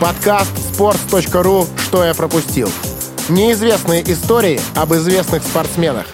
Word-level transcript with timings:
Подкаст 0.00 0.54
sports.ru 0.54 1.66
«Что 1.76 2.04
я 2.04 2.14
пропустил». 2.14 2.70
Неизвестные 3.28 4.04
истории 4.04 4.60
об 4.76 4.94
известных 4.94 5.42
спортсменах. 5.42 6.06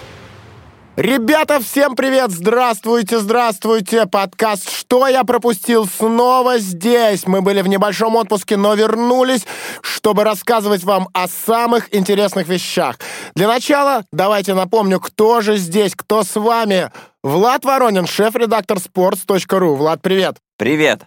Ребята, 0.95 1.59
всем 1.59 1.95
привет! 1.95 2.31
Здравствуйте, 2.31 3.19
здравствуйте! 3.19 4.07
Подкаст 4.07 4.71
«Что 4.71 5.07
я 5.07 5.23
пропустил?» 5.23 5.85
снова 5.85 6.57
здесь. 6.57 7.27
Мы 7.27 7.43
были 7.43 7.61
в 7.61 7.67
небольшом 7.67 8.15
отпуске, 8.15 8.57
но 8.57 8.73
вернулись, 8.73 9.45
чтобы 9.81 10.23
рассказывать 10.23 10.83
вам 10.83 11.07
о 11.13 11.27
самых 11.27 11.93
интересных 11.93 12.47
вещах. 12.47 12.97
Для 13.35 13.47
начала 13.47 14.03
давайте 14.11 14.55
напомню, 14.55 14.99
кто 14.99 15.41
же 15.41 15.57
здесь, 15.57 15.93
кто 15.95 16.23
с 16.23 16.35
вами. 16.35 16.89
Влад 17.21 17.63
Воронин, 17.63 18.07
шеф-редактор 18.07 18.79
sports.ru. 18.79 19.75
Влад, 19.75 20.01
привет! 20.01 20.37
Привет! 20.57 21.01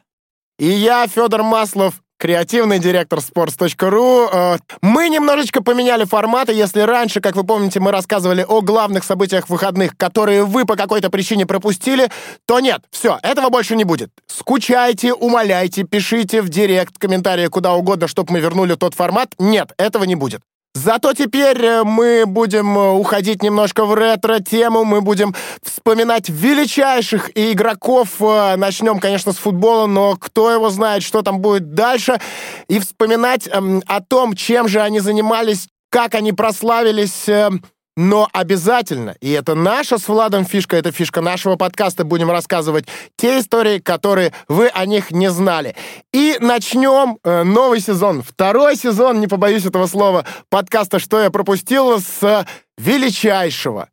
И 0.61 0.67
я, 0.67 1.09
Федор 1.09 1.43
Маслов, 1.43 1.95
креативный 2.19 2.79
директор 2.79 3.21
sports.ru. 3.21 4.29
Э, 4.31 4.59
мы 4.83 5.09
немножечко 5.09 5.63
поменяли 5.63 6.05
форматы. 6.05 6.53
Если 6.53 6.81
раньше, 6.81 7.21
как 7.21 7.37
вы 7.37 7.45
помните, 7.45 7.81
мы 7.81 7.93
рассказывали 7.93 8.45
о 8.47 8.61
главных 8.61 9.05
событиях 9.05 9.49
выходных, 9.49 9.97
которые 9.97 10.45
вы 10.45 10.67
по 10.67 10.77
какой-то 10.77 11.09
причине 11.11 11.47
пропустили, 11.47 12.11
то 12.47 12.61
нет, 12.61 12.83
все, 12.91 13.19
этого 13.23 13.49
больше 13.49 13.77
не 13.77 13.85
будет. 13.85 14.11
Скучайте, 14.27 15.15
умоляйте, 15.15 15.85
пишите 15.85 16.43
в 16.43 16.49
директ, 16.49 16.99
комментарии 16.99 17.47
куда 17.47 17.75
угодно, 17.75 18.09
чтобы 18.09 18.35
мы 18.35 18.41
вернули 18.41 18.75
тот 18.75 18.95
формат. 18.95 19.35
Нет, 19.39 19.73
этого 19.79 20.05
не 20.05 20.17
будет. 20.17 20.43
Зато 20.75 21.13
теперь 21.13 21.61
э, 21.65 21.83
мы 21.83 22.25
будем 22.27 22.79
э, 22.79 22.91
уходить 22.93 23.43
немножко 23.43 23.85
в 23.85 23.95
ретро-тему, 23.95 24.85
мы 24.85 25.01
будем 25.01 25.35
вспоминать 25.63 26.29
величайших 26.29 27.31
игроков. 27.35 28.21
Э, 28.21 28.57
Начнем, 28.57 29.01
конечно, 29.01 29.33
с 29.33 29.37
футбола, 29.39 29.87
но 29.87 30.17
кто 30.17 30.51
его 30.51 30.71
знает, 30.71 31.03
что 31.03 31.23
там 31.23 31.41
будет 31.41 31.75
дальше. 31.75 32.21
И 32.69 32.79
вспоминать 32.79 33.49
эм, 33.49 33.83
о 33.87 34.01
том, 34.01 34.37
чем 34.37 34.69
же 34.69 34.81
они 34.81 35.01
занимались, 35.01 35.69
как 35.91 36.15
они 36.15 36.33
прославились 36.33 37.29
эм, 37.29 37.65
но 37.99 38.29
обязательно, 38.33 39.17
и 39.21 39.33
это 39.33 39.57
наша 39.57 39.99
с 39.99 40.07
Владом 40.07 40.45
фишка, 40.45 40.77
это 40.77 40.93
фишка 40.93 41.21
нашего 41.21 41.57
подкаста, 41.57 42.05
будем 42.05 42.31
рассказывать 42.31 42.87
те 43.17 43.41
истории, 43.41 43.81
которые 43.81 44.33
вы 44.47 44.69
о 44.69 44.87
них 44.87 45.11
не 45.11 45.29
знали. 45.33 45.75
И 46.13 46.37
начнем 46.39 47.19
э, 47.25 47.43
новый 47.43 47.81
сезон, 47.81 48.23
второй 48.23 48.77
сезон, 48.77 49.19
не 49.19 49.27
побоюсь 49.27 49.67
этого 49.67 49.87
слова, 49.87 50.25
подкаста 50.49 51.01
«Что 51.01 51.21
я 51.21 51.31
пропустил» 51.31 51.99
с 51.99 52.47
величайшего 52.77 53.89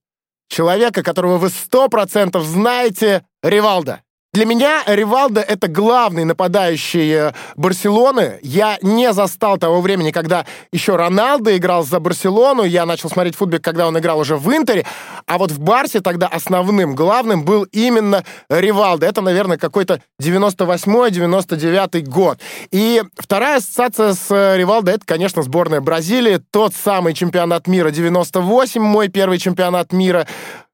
человека, 0.49 1.01
которого 1.01 1.39
вы 1.39 1.49
сто 1.49 1.89
процентов 1.89 2.43
знаете, 2.45 3.25
Ривалда. 3.41 4.03
Для 4.35 4.45
меня 4.45 4.83
Ривалдо— 4.85 5.39
это 5.47 5.69
главный 5.69 6.25
нападающий 6.25 7.29
э, 7.29 7.31
Барселоны. 7.55 8.37
Я 8.41 8.77
не 8.81 9.13
застал 9.13 9.57
того 9.57 9.79
времени, 9.79 10.11
когда 10.11 10.45
еще 10.73 10.97
Роналдо 10.97 11.55
играл 11.55 11.85
за 11.85 12.01
Барселону. 12.01 12.63
Я 12.63 12.85
начал 12.85 13.09
смотреть 13.09 13.37
футбол, 13.37 13.61
когда 13.61 13.87
он 13.87 13.97
играл 13.97 14.19
уже 14.19 14.35
в 14.35 14.53
Интере. 14.53 14.85
А 15.25 15.37
вот 15.37 15.51
в 15.51 15.59
Барсе 15.61 16.01
тогда 16.01 16.27
основным, 16.27 16.95
главным 16.95 17.45
был 17.45 17.63
именно 17.71 18.25
Ривалдо. 18.49 19.05
Это, 19.05 19.21
наверное, 19.21 19.57
какой-то 19.57 20.01
98-99 20.21 22.01
год. 22.01 22.37
И 22.71 23.03
вторая 23.17 23.59
ассоциация 23.59 24.15
с 24.15 24.29
э, 24.31 24.57
Ривалдо— 24.57 24.91
это, 24.95 25.05
конечно, 25.05 25.43
сборная 25.43 25.79
Бразилии. 25.79 26.41
Тот 26.51 26.73
самый 26.75 27.13
чемпионат 27.13 27.67
мира 27.67 27.89
98, 27.89 28.81
мой 28.81 29.07
первый 29.07 29.37
чемпионат 29.37 29.93
мира. 29.93 30.27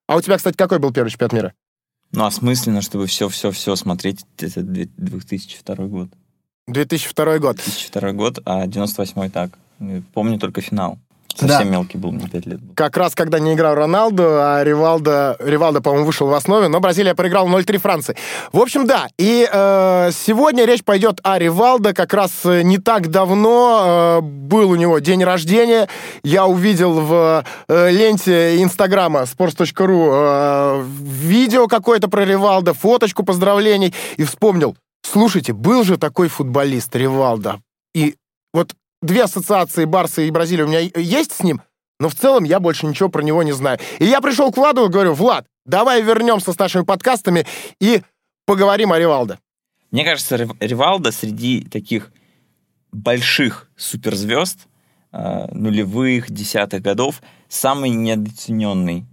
А 0.07 0.15
у 0.15 0.21
тебя, 0.21 0.37
кстати, 0.37 0.57
какой 0.57 0.79
был 0.79 0.91
первый 0.91 1.09
чемпионат 1.09 1.33
мира? 1.33 1.53
Ну, 2.13 2.25
осмысленно, 2.25 2.81
чтобы 2.81 3.07
все-все-все 3.07 3.75
смотреть, 3.75 4.25
это 4.37 4.61
2002 4.61 5.75
год. 5.87 6.09
2002 6.67 7.39
год. 7.39 7.55
2002 7.57 8.11
год, 8.11 8.39
а 8.45 8.67
98 8.67 9.29
так. 9.29 9.57
Помню 10.13 10.37
только 10.37 10.61
финал. 10.61 10.99
Совсем 11.35 11.65
да. 11.67 11.71
мелкий 11.77 11.97
был, 11.97 12.11
мне 12.11 12.27
5 12.27 12.45
лет 12.45 12.61
был. 12.61 12.73
Как 12.75 12.97
раз, 12.97 13.15
когда 13.15 13.39
не 13.39 13.53
играл 13.53 13.75
Роналду, 13.75 14.23
а 14.25 14.63
Ривалдо, 14.63 15.35
Ривалдо, 15.39 15.81
по-моему, 15.81 16.05
вышел 16.05 16.27
в 16.27 16.33
основе, 16.33 16.67
но 16.67 16.79
Бразилия 16.79 17.15
проиграла 17.15 17.47
0-3 17.47 17.77
Франции. 17.79 18.15
В 18.51 18.59
общем, 18.59 18.85
да, 18.85 19.07
и 19.17 19.47
э, 19.51 20.09
сегодня 20.13 20.65
речь 20.65 20.83
пойдет 20.83 21.19
о 21.23 21.39
Ривалдо. 21.39 21.93
Как 21.93 22.13
раз 22.13 22.31
э, 22.43 22.61
не 22.61 22.77
так 22.77 23.09
давно 23.09 24.19
э, 24.19 24.21
был 24.21 24.71
у 24.71 24.75
него 24.75 24.99
день 24.99 25.23
рождения. 25.23 25.87
Я 26.23 26.45
увидел 26.45 26.99
в 26.99 27.45
э, 27.67 27.91
ленте 27.91 28.61
Инстаграма 28.61 29.21
sports.ru 29.21 30.09
э, 30.11 30.83
видео 30.85 31.67
какое-то 31.67 32.07
про 32.07 32.25
Ривалдо, 32.25 32.73
фоточку 32.73 33.23
поздравлений, 33.23 33.93
и 34.17 34.23
вспомнил, 34.23 34.75
слушайте, 35.03 35.53
был 35.53 35.83
же 35.83 35.97
такой 35.97 36.27
футболист 36.27 36.95
Ривалдо. 36.95 37.61
И 37.93 38.15
вот 38.53 38.73
две 39.01 39.23
ассоциации 39.23 39.85
Барса 39.85 40.21
и 40.21 40.31
Бразилии 40.31 40.63
у 40.63 40.67
меня 40.67 40.79
есть 40.79 41.31
с 41.31 41.43
ним, 41.43 41.61
но 41.99 42.09
в 42.09 42.15
целом 42.15 42.43
я 42.43 42.59
больше 42.59 42.85
ничего 42.85 43.09
про 43.09 43.21
него 43.21 43.43
не 43.43 43.51
знаю. 43.51 43.79
И 43.99 44.05
я 44.05 44.21
пришел 44.21 44.51
к 44.51 44.57
Владу 44.57 44.85
и 44.85 44.89
говорю, 44.89 45.13
Влад, 45.13 45.45
давай 45.65 46.01
вернемся 46.01 46.53
с 46.53 46.59
нашими 46.59 46.83
подкастами 46.83 47.45
и 47.79 48.01
поговорим 48.45 48.91
о 48.91 48.99
Ривалдо. 48.99 49.39
Мне 49.91 50.05
кажется, 50.05 50.35
Ривалдо 50.35 51.11
среди 51.11 51.61
таких 51.61 52.11
больших 52.91 53.69
суперзвезд 53.75 54.67
э, 55.11 55.47
нулевых, 55.53 56.31
десятых 56.31 56.81
годов 56.81 57.21
самый 57.49 57.89
недооцененный 57.89 59.05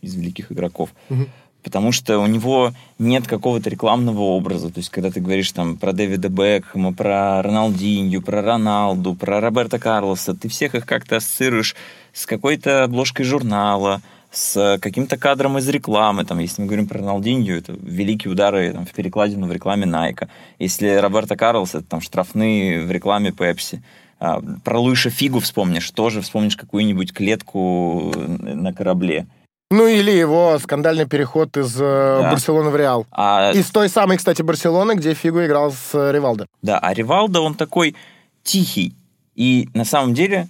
из 0.00 0.14
великих 0.14 0.50
игроков. 0.50 0.90
Угу 1.08 1.26
потому 1.64 1.90
что 1.90 2.18
у 2.20 2.26
него 2.26 2.72
нет 2.98 3.26
какого-то 3.26 3.70
рекламного 3.70 4.20
образа. 4.20 4.70
То 4.70 4.78
есть, 4.78 4.90
когда 4.90 5.10
ты 5.10 5.20
говоришь 5.20 5.50
там 5.50 5.76
про 5.76 5.92
Дэвида 5.92 6.28
Бекхэма, 6.28 6.92
про 6.92 7.42
Роналдинью, 7.42 8.22
про 8.22 8.42
Роналду, 8.42 9.14
про 9.14 9.40
Роберта 9.40 9.78
Карлоса, 9.78 10.34
ты 10.34 10.48
всех 10.48 10.74
их 10.74 10.86
как-то 10.86 11.16
ассоциируешь 11.16 11.74
с 12.12 12.26
какой-то 12.26 12.84
обложкой 12.84 13.24
журнала, 13.24 14.02
с 14.30 14.78
каким-то 14.80 15.16
кадром 15.16 15.58
из 15.58 15.68
рекламы. 15.68 16.24
Там, 16.24 16.38
если 16.38 16.60
мы 16.60 16.68
говорим 16.68 16.86
про 16.86 16.98
Роналдинью, 16.98 17.58
это 17.58 17.72
великие 17.80 18.30
удары 18.30 18.72
там, 18.72 18.84
в 18.84 18.92
перекладину 18.92 19.46
в 19.46 19.52
рекламе 19.52 19.86
Найка. 19.86 20.28
Если 20.58 20.88
Роберта 20.88 21.34
Карлос, 21.34 21.74
это 21.74 21.84
там 21.84 22.00
штрафные 22.00 22.84
в 22.84 22.90
рекламе 22.90 23.32
Пепси. 23.32 23.82
А, 24.20 24.40
про 24.62 24.78
Луиша 24.78 25.10
Фигу 25.10 25.40
вспомнишь, 25.40 25.90
тоже 25.90 26.20
вспомнишь 26.20 26.56
какую-нибудь 26.56 27.12
клетку 27.12 28.12
на 28.16 28.72
корабле. 28.72 29.26
Ну 29.70 29.86
или 29.86 30.10
его 30.10 30.58
скандальный 30.58 31.06
переход 31.06 31.56
из 31.56 31.74
э, 31.76 32.20
да. 32.22 32.30
Барселоны 32.30 32.70
в 32.70 32.76
Реал. 32.76 33.06
А... 33.10 33.52
Из 33.52 33.70
той 33.70 33.88
самой, 33.88 34.18
кстати, 34.18 34.42
Барселоны, 34.42 34.94
где 34.94 35.14
Фигу 35.14 35.44
играл 35.44 35.72
с 35.72 35.94
э, 35.94 36.12
Ривалдо. 36.12 36.46
Да, 36.62 36.78
а 36.78 36.92
Ривалдо, 36.94 37.40
он 37.40 37.54
такой 37.54 37.96
тихий. 38.42 38.94
И 39.34 39.68
на 39.74 39.84
самом 39.84 40.14
деле 40.14 40.48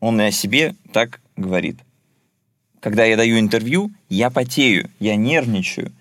он 0.00 0.20
и 0.20 0.24
о 0.24 0.30
себе 0.30 0.74
так 0.92 1.20
говорит. 1.36 1.78
Когда 2.80 3.04
я 3.04 3.16
даю 3.16 3.38
интервью, 3.38 3.90
я 4.08 4.30
потею, 4.30 4.90
я 5.00 5.16
нервничаю. 5.16 5.92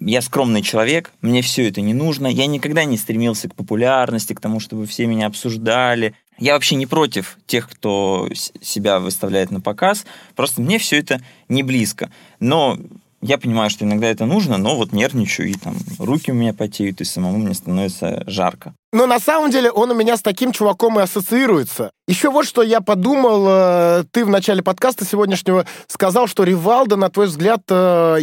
Я 0.00 0.20
скромный 0.20 0.60
человек, 0.60 1.12
мне 1.22 1.40
все 1.40 1.68
это 1.68 1.80
не 1.80 1.94
нужно. 1.94 2.26
Я 2.26 2.46
никогда 2.46 2.84
не 2.84 2.98
стремился 2.98 3.48
к 3.48 3.54
популярности, 3.54 4.34
к 4.34 4.40
тому, 4.40 4.60
чтобы 4.60 4.86
все 4.86 5.06
меня 5.06 5.26
обсуждали. 5.26 6.14
Я 6.38 6.54
вообще 6.54 6.74
не 6.74 6.86
против 6.86 7.38
тех, 7.46 7.68
кто 7.68 8.28
себя 8.60 8.98
выставляет 8.98 9.50
на 9.50 9.60
показ, 9.60 10.04
просто 10.34 10.60
мне 10.60 10.78
все 10.78 10.98
это 10.98 11.20
не 11.48 11.62
близко. 11.62 12.10
Но 12.40 12.78
я 13.26 13.38
понимаю, 13.38 13.70
что 13.70 13.86
иногда 13.86 14.08
это 14.08 14.26
нужно, 14.26 14.58
но 14.58 14.76
вот 14.76 14.92
нервничаю, 14.92 15.48
и 15.48 15.54
там 15.54 15.76
руки 15.98 16.30
у 16.30 16.34
меня 16.34 16.52
потеют, 16.52 17.00
и 17.00 17.04
самому 17.04 17.38
мне 17.38 17.54
становится 17.54 18.22
жарко. 18.26 18.74
Но 18.92 19.06
на 19.06 19.18
самом 19.18 19.50
деле 19.50 19.70
он 19.70 19.90
у 19.90 19.94
меня 19.94 20.18
с 20.18 20.22
таким 20.22 20.52
чуваком 20.52 21.00
и 21.00 21.02
ассоциируется. 21.02 21.90
Еще 22.06 22.30
вот 22.30 22.46
что 22.46 22.62
я 22.62 22.82
подумал, 22.82 23.46
э, 23.48 24.04
ты 24.10 24.26
в 24.26 24.28
начале 24.28 24.62
подкаста 24.62 25.06
сегодняшнего 25.06 25.64
сказал, 25.86 26.26
что 26.26 26.44
Ривалдо, 26.44 26.96
на 26.96 27.08
твой 27.08 27.28
взгляд, 27.28 27.62
э, 27.70 28.18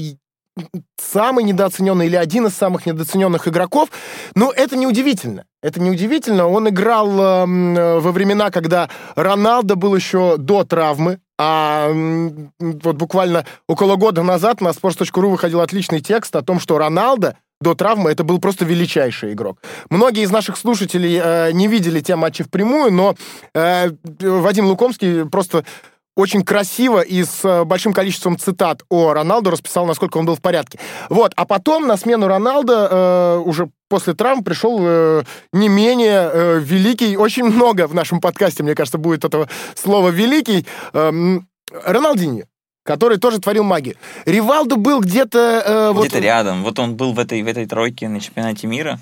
самый 0.97 1.43
недооцененный 1.43 2.07
или 2.07 2.15
один 2.15 2.47
из 2.47 2.53
самых 2.53 2.85
недооцененных 2.85 3.47
игроков. 3.47 3.89
Но 4.35 4.51
это 4.51 4.75
неудивительно. 4.75 5.45
Это 5.61 5.79
неудивительно. 5.79 6.47
Он 6.47 6.69
играл 6.69 7.09
э, 7.09 7.99
во 7.99 8.11
времена, 8.11 8.49
когда 8.51 8.89
Роналдо 9.15 9.75
был 9.75 9.95
еще 9.95 10.37
до 10.37 10.63
травмы. 10.63 11.19
А 11.37 11.89
вот 12.59 12.95
буквально 12.95 13.45
около 13.67 13.95
года 13.95 14.21
назад 14.21 14.61
на 14.61 14.69
sports.ru 14.69 15.29
выходил 15.29 15.61
отличный 15.61 16.01
текст 16.01 16.35
о 16.35 16.43
том, 16.43 16.59
что 16.59 16.77
Роналдо 16.77 17.35
до 17.61 17.75
травмы 17.75 18.11
это 18.11 18.23
был 18.23 18.39
просто 18.39 18.65
величайший 18.65 19.33
игрок. 19.33 19.59
Многие 19.89 20.23
из 20.23 20.31
наших 20.31 20.57
слушателей 20.57 21.19
э, 21.23 21.51
не 21.53 21.67
видели 21.67 22.01
те 22.01 22.15
матчи 22.15 22.43
впрямую, 22.43 22.91
но 22.91 23.15
э, 23.53 23.91
Вадим 24.19 24.65
Лукомский 24.65 25.25
просто 25.25 25.63
очень 26.15 26.43
красиво 26.43 27.01
и 27.01 27.23
с 27.23 27.43
э, 27.45 27.63
большим 27.63 27.93
количеством 27.93 28.37
цитат 28.37 28.83
о 28.89 29.13
Роналду 29.13 29.49
расписал, 29.49 29.85
насколько 29.85 30.17
он 30.17 30.25
был 30.25 30.35
в 30.35 30.41
порядке. 30.41 30.79
Вот, 31.09 31.33
а 31.35 31.45
потом 31.45 31.87
на 31.87 31.97
смену 31.97 32.27
Роналда 32.27 32.87
э, 32.91 33.37
уже 33.45 33.69
после 33.87 34.13
травм 34.13 34.43
пришел 34.43 34.79
э, 34.81 35.23
не 35.53 35.69
менее 35.69 36.29
э, 36.31 36.59
великий, 36.59 37.17
очень 37.17 37.45
много 37.45 37.87
в 37.87 37.93
нашем 37.93 38.19
подкасте, 38.19 38.63
мне 38.63 38.75
кажется, 38.75 38.97
будет 38.97 39.23
этого 39.23 39.47
слова 39.75 40.09
великий, 40.09 40.65
э, 40.93 41.39
Роналдиньо 41.85 42.43
который 42.83 43.19
тоже 43.19 43.39
творил 43.39 43.63
магию. 43.63 43.95
Ривалду 44.25 44.75
был 44.75 45.01
где-то... 45.01 45.63
Э, 45.65 45.93
где-то 45.93 46.15
вот... 46.15 46.23
рядом. 46.23 46.63
Вот 46.63 46.79
он 46.79 46.95
был 46.95 47.13
в 47.13 47.19
этой, 47.19 47.41
в 47.43 47.47
этой 47.47 47.67
тройке 47.67 48.09
на 48.09 48.19
чемпионате 48.19 48.67
мира, 48.67 48.99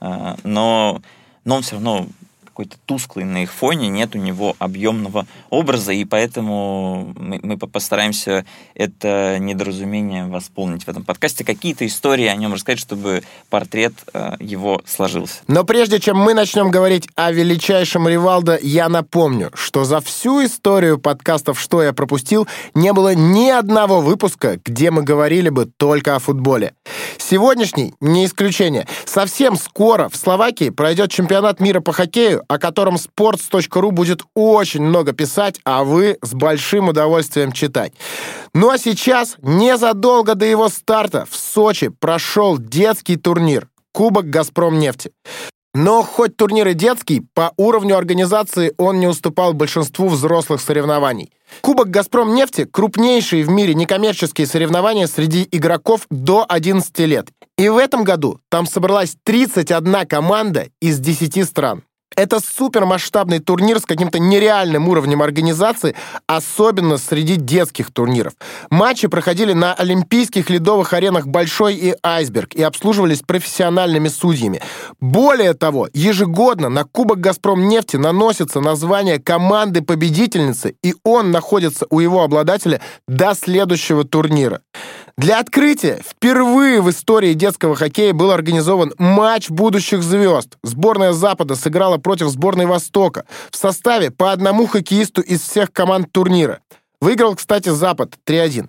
э, 0.00 0.34
но, 0.44 1.02
но 1.44 1.56
он 1.56 1.62
все 1.62 1.74
равно 1.74 2.06
какой-то 2.58 2.76
тусклый 2.86 3.24
на 3.24 3.44
их 3.44 3.52
фоне, 3.52 3.88
нет 3.88 4.16
у 4.16 4.18
него 4.18 4.56
объемного 4.58 5.28
образа, 5.48 5.92
и 5.92 6.04
поэтому 6.04 7.14
мы, 7.16 7.38
мы 7.40 7.56
постараемся 7.56 8.44
это 8.74 9.36
недоразумение 9.38 10.26
восполнить 10.26 10.82
в 10.82 10.88
этом 10.88 11.04
подкасте. 11.04 11.44
Какие-то 11.44 11.86
истории 11.86 12.26
о 12.26 12.34
нем 12.34 12.54
рассказать, 12.54 12.80
чтобы 12.80 13.22
портрет 13.48 13.92
э, 14.12 14.32
его 14.40 14.82
сложился. 14.86 15.36
Но 15.46 15.62
прежде 15.62 16.00
чем 16.00 16.16
мы 16.16 16.34
начнем 16.34 16.72
говорить 16.72 17.08
о 17.14 17.30
величайшем 17.30 18.08
Ривалдо, 18.08 18.58
я 18.60 18.88
напомню, 18.88 19.52
что 19.54 19.84
за 19.84 20.00
всю 20.00 20.44
историю 20.44 20.98
подкастов 20.98 21.60
«Что 21.60 21.84
я 21.84 21.92
пропустил» 21.92 22.48
не 22.74 22.92
было 22.92 23.14
ни 23.14 23.50
одного 23.50 24.00
выпуска, 24.00 24.58
где 24.64 24.90
мы 24.90 25.04
говорили 25.04 25.48
бы 25.48 25.66
только 25.76 26.16
о 26.16 26.18
футболе. 26.18 26.74
Сегодняшний 27.18 27.94
не 28.00 28.24
исключение. 28.24 28.88
Совсем 29.04 29.54
скоро 29.56 30.08
в 30.08 30.16
Словакии 30.16 30.70
пройдет 30.70 31.12
чемпионат 31.12 31.60
мира 31.60 31.80
по 31.80 31.92
хоккею, 31.92 32.42
о 32.48 32.58
котором 32.58 32.96
sports.ru 32.96 33.90
будет 33.90 34.22
очень 34.34 34.82
много 34.82 35.12
писать, 35.12 35.60
а 35.64 35.84
вы 35.84 36.18
с 36.22 36.34
большим 36.34 36.88
удовольствием 36.88 37.52
читать. 37.52 37.92
Ну 38.54 38.70
а 38.70 38.78
сейчас, 38.78 39.36
незадолго 39.42 40.34
до 40.34 40.46
его 40.46 40.68
старта, 40.68 41.26
в 41.30 41.36
Сочи 41.36 41.88
прошел 41.88 42.58
детский 42.58 43.16
турнир 43.16 43.68
Кубок 43.92 44.30
«Газпром 44.30 44.78
нефти». 44.78 45.12
Но 45.74 46.02
хоть 46.02 46.36
турнир 46.36 46.66
и 46.68 46.74
детский, 46.74 47.22
по 47.34 47.52
уровню 47.56 47.96
организации 47.96 48.72
он 48.78 49.00
не 49.00 49.06
уступал 49.06 49.52
большинству 49.52 50.08
взрослых 50.08 50.60
соревнований. 50.60 51.30
Кубок 51.60 51.90
«Газпром 51.90 52.34
нефти»— 52.34 52.64
крупнейшие 52.72 53.44
в 53.44 53.50
мире 53.50 53.74
некоммерческие 53.74 54.46
соревнования 54.46 55.06
среди 55.06 55.46
игроков 55.50 56.06
до 56.10 56.44
11 56.48 56.98
лет. 57.00 57.28
И 57.56 57.68
в 57.68 57.76
этом 57.76 58.02
году 58.02 58.40
там 58.48 58.66
собралась 58.66 59.16
31 59.24 60.06
команда 60.06 60.68
из 60.80 60.98
10 61.00 61.44
стран. 61.44 61.82
Это 62.16 62.40
супермасштабный 62.40 63.38
турнир 63.38 63.78
с 63.78 63.84
каким-то 63.84 64.18
нереальным 64.18 64.88
уровнем 64.88 65.22
организации, 65.22 65.94
особенно 66.26 66.96
среди 66.96 67.36
детских 67.36 67.92
турниров. 67.92 68.32
Матчи 68.70 69.06
проходили 69.08 69.52
на 69.52 69.74
олимпийских 69.74 70.50
ледовых 70.50 70.92
аренах 70.94 71.26
«Большой» 71.26 71.74
и 71.74 71.94
«Айсберг» 72.02 72.54
и 72.54 72.62
обслуживались 72.62 73.20
профессиональными 73.20 74.08
судьями. 74.08 74.60
Более 75.00 75.54
того, 75.54 75.88
ежегодно 75.92 76.68
на 76.68 76.84
Кубок 76.84 77.20
«Газпром 77.20 77.68
нефти» 77.68 77.96
наносится 77.96 78.60
название 78.60 79.20
команды-победительницы, 79.20 80.74
и 80.82 80.94
он 81.04 81.30
находится 81.30 81.86
у 81.90 82.00
его 82.00 82.22
обладателя 82.22 82.80
до 83.06 83.34
следующего 83.34 84.04
турнира. 84.04 84.60
Для 85.18 85.40
открытия 85.40 86.00
впервые 86.08 86.80
в 86.80 86.88
истории 86.90 87.34
детского 87.34 87.74
хоккея 87.74 88.12
был 88.12 88.30
организован 88.30 88.94
матч 88.98 89.50
будущих 89.50 90.00
звезд. 90.00 90.56
Сборная 90.62 91.12
Запада 91.12 91.56
сыграла 91.56 91.96
против 91.96 92.28
сборной 92.28 92.66
Востока 92.66 93.24
в 93.50 93.56
составе 93.56 94.12
по 94.12 94.30
одному 94.30 94.68
хоккеисту 94.68 95.20
из 95.20 95.40
всех 95.40 95.72
команд 95.72 96.12
турнира. 96.12 96.60
Выиграл, 97.00 97.34
кстати, 97.34 97.68
Запад 97.70 98.14
3-1. 98.28 98.68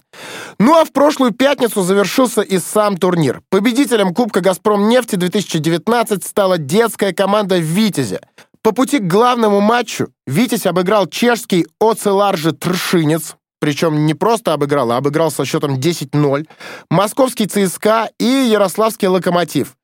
Ну 0.58 0.76
а 0.76 0.86
в 0.86 0.92
прошлую 0.92 1.34
пятницу 1.34 1.84
завершился 1.84 2.42
и 2.42 2.58
сам 2.58 2.98
турнир. 2.98 3.44
Победителем 3.52 4.16
Кубка 4.16 4.42
«Газпром 4.42 4.90
нефти» 4.90 5.18
2019 5.18 6.26
стала 6.26 6.58
детская 6.58 7.14
команда 7.14 7.60
«Витязя». 7.60 8.22
По 8.64 8.72
пути 8.72 8.98
к 8.98 9.08
главному 9.08 9.62
матчу 9.62 10.08
«Витязь» 10.26 10.66
обыграл 10.66 11.06
чешский 11.06 11.68
«Оцеларжи 11.80 12.54
Тршинец» 12.54 13.36
причем 13.60 14.06
не 14.06 14.14
просто 14.14 14.54
обыграл, 14.54 14.92
а 14.92 14.98
обыграл 14.98 15.32
со 15.32 15.46
счетом 15.46 15.76
10-0, 15.76 16.48
московский 16.90 17.48
ЦСКА 17.48 18.10
и 18.20 18.50
ярославский 18.52 19.08
«Локомотив». 19.08 19.76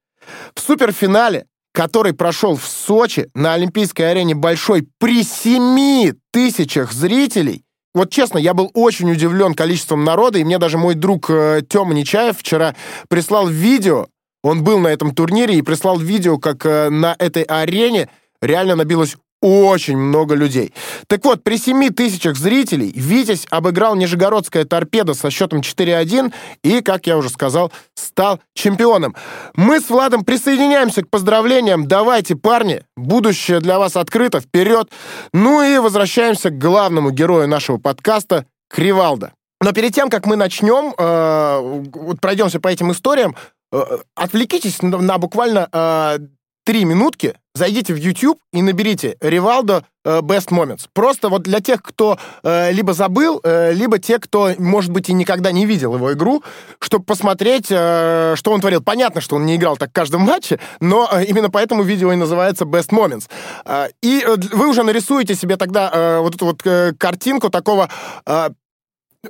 В 0.56 0.62
суперфинале, 0.62 1.46
который 1.74 2.14
прошел 2.14 2.56
в 2.56 2.66
Сочи 2.66 3.30
на 3.36 3.54
Олимпийской 3.54 4.04
арене 4.04 4.34
Большой 4.34 4.88
при 4.98 5.24
7 5.24 6.14
тысячах 6.32 6.94
зрителей, 6.94 7.66
вот 7.94 8.12
честно, 8.12 8.38
я 8.38 8.54
был 8.54 8.72
очень 8.74 9.10
удивлен 9.10 9.54
количеством 9.54 10.04
народа, 10.04 10.38
и 10.38 10.44
мне 10.44 10.58
даже 10.58 10.78
мой 10.78 10.96
друг 10.96 11.30
э, 11.30 11.62
Тёма 11.68 11.94
Нечаев 11.94 12.38
вчера 12.38 12.76
прислал 13.08 13.48
видео, 13.48 14.08
он 14.44 14.64
был 14.66 14.80
на 14.80 14.90
этом 14.90 15.16
турнире 15.16 15.56
и 15.56 15.62
прислал 15.62 15.98
видео, 15.98 16.38
как 16.38 16.66
э, 16.66 16.90
на 16.90 17.16
этой 17.18 17.44
арене 17.44 18.10
реально 18.42 18.76
набилось 18.76 19.16
очень 19.46 19.96
много 19.96 20.34
людей. 20.34 20.74
Так 21.08 21.24
вот, 21.24 21.44
при 21.44 21.58
7 21.58 21.90
тысячах 21.94 22.36
зрителей 22.36 22.92
Витязь 22.96 23.46
обыграл 23.52 23.96
Нижегородская 23.96 24.66
торпеда 24.66 25.14
со 25.14 25.30
счетом 25.30 25.60
4-1 25.60 26.34
и, 26.64 26.82
как 26.82 27.06
я 27.06 27.16
уже 27.16 27.30
сказал, 27.30 27.72
стал 27.94 28.40
чемпионом. 28.56 29.16
Мы 29.56 29.80
с 29.80 29.90
Владом 29.90 30.26
присоединяемся 30.26 31.04
к 31.04 31.10
поздравлениям. 31.10 31.88
Давайте, 31.88 32.36
парни, 32.36 32.82
будущее 32.98 33.60
для 33.60 33.78
вас 33.78 33.96
открыто, 33.96 34.40
вперед. 34.40 34.90
Ну 35.32 35.62
и 35.62 35.78
возвращаемся 35.78 36.50
к 36.50 36.58
главному 36.58 37.12
герою 37.12 37.48
нашего 37.48 37.78
подкаста, 37.78 38.46
Кривалда. 38.70 39.34
Но 39.62 39.72
перед 39.74 39.94
тем, 39.94 40.10
как 40.10 40.26
мы 40.26 40.36
начнем, 40.36 40.94
э, 40.98 41.90
вот 41.94 42.20
пройдемся 42.20 42.60
по 42.60 42.68
этим 42.68 42.92
историям, 42.92 43.36
э, 43.72 43.84
отвлекитесь 44.16 44.82
на, 44.82 45.18
буквально 45.18 45.70
э, 45.72 46.18
три 46.66 46.84
минутки, 46.84 47.36
зайдите 47.54 47.94
в 47.94 47.98
YouTube 47.98 48.40
и 48.52 48.62
наберите 48.62 49.16
Ривалдо 49.22 49.86
э, 50.04 50.20
Best 50.22 50.50
Moments. 50.50 50.88
Просто 50.94 51.30
вот 51.30 51.44
для 51.44 51.62
тех, 51.62 51.82
кто 51.82 52.18
э, 52.44 52.72
либо 52.72 52.94
забыл, 52.94 53.40
э, 53.44 53.72
либо 53.72 54.00
те, 54.00 54.20
кто, 54.20 54.52
может 54.58 54.92
быть, 54.92 55.08
и 55.10 55.14
никогда 55.14 55.52
не 55.52 55.66
видел 55.66 55.94
его 55.94 56.12
игру, 56.14 56.44
чтобы 56.80 57.06
посмотреть, 57.06 57.68
э, 57.70 58.34
что 58.36 58.52
он 58.52 58.62
творил. 58.62 58.82
Понятно, 58.82 59.22
что 59.22 59.36
он 59.36 59.46
не 59.46 59.56
играл 59.56 59.78
так 59.78 59.92
в 59.92 59.94
каждом 59.94 60.22
матче, 60.22 60.60
но 60.80 61.08
э, 61.12 61.26
именно 61.26 61.52
поэтому 61.52 61.84
видео 61.84 62.12
и 62.12 62.16
называется 62.16 62.66
Best 62.66 62.90
Moments. 62.90 63.30
Э, 63.66 63.90
и 64.02 64.24
э, 64.26 64.36
вы 64.52 64.68
уже 64.68 64.82
нарисуете 64.84 65.36
себе 65.36 65.58
тогда 65.58 65.92
э, 65.94 66.20
вот 66.20 66.36
эту 66.36 66.46
вот 66.46 66.62
э, 66.66 66.94
картинку 66.98 67.50
такого 67.52 67.90
э, 68.26 68.50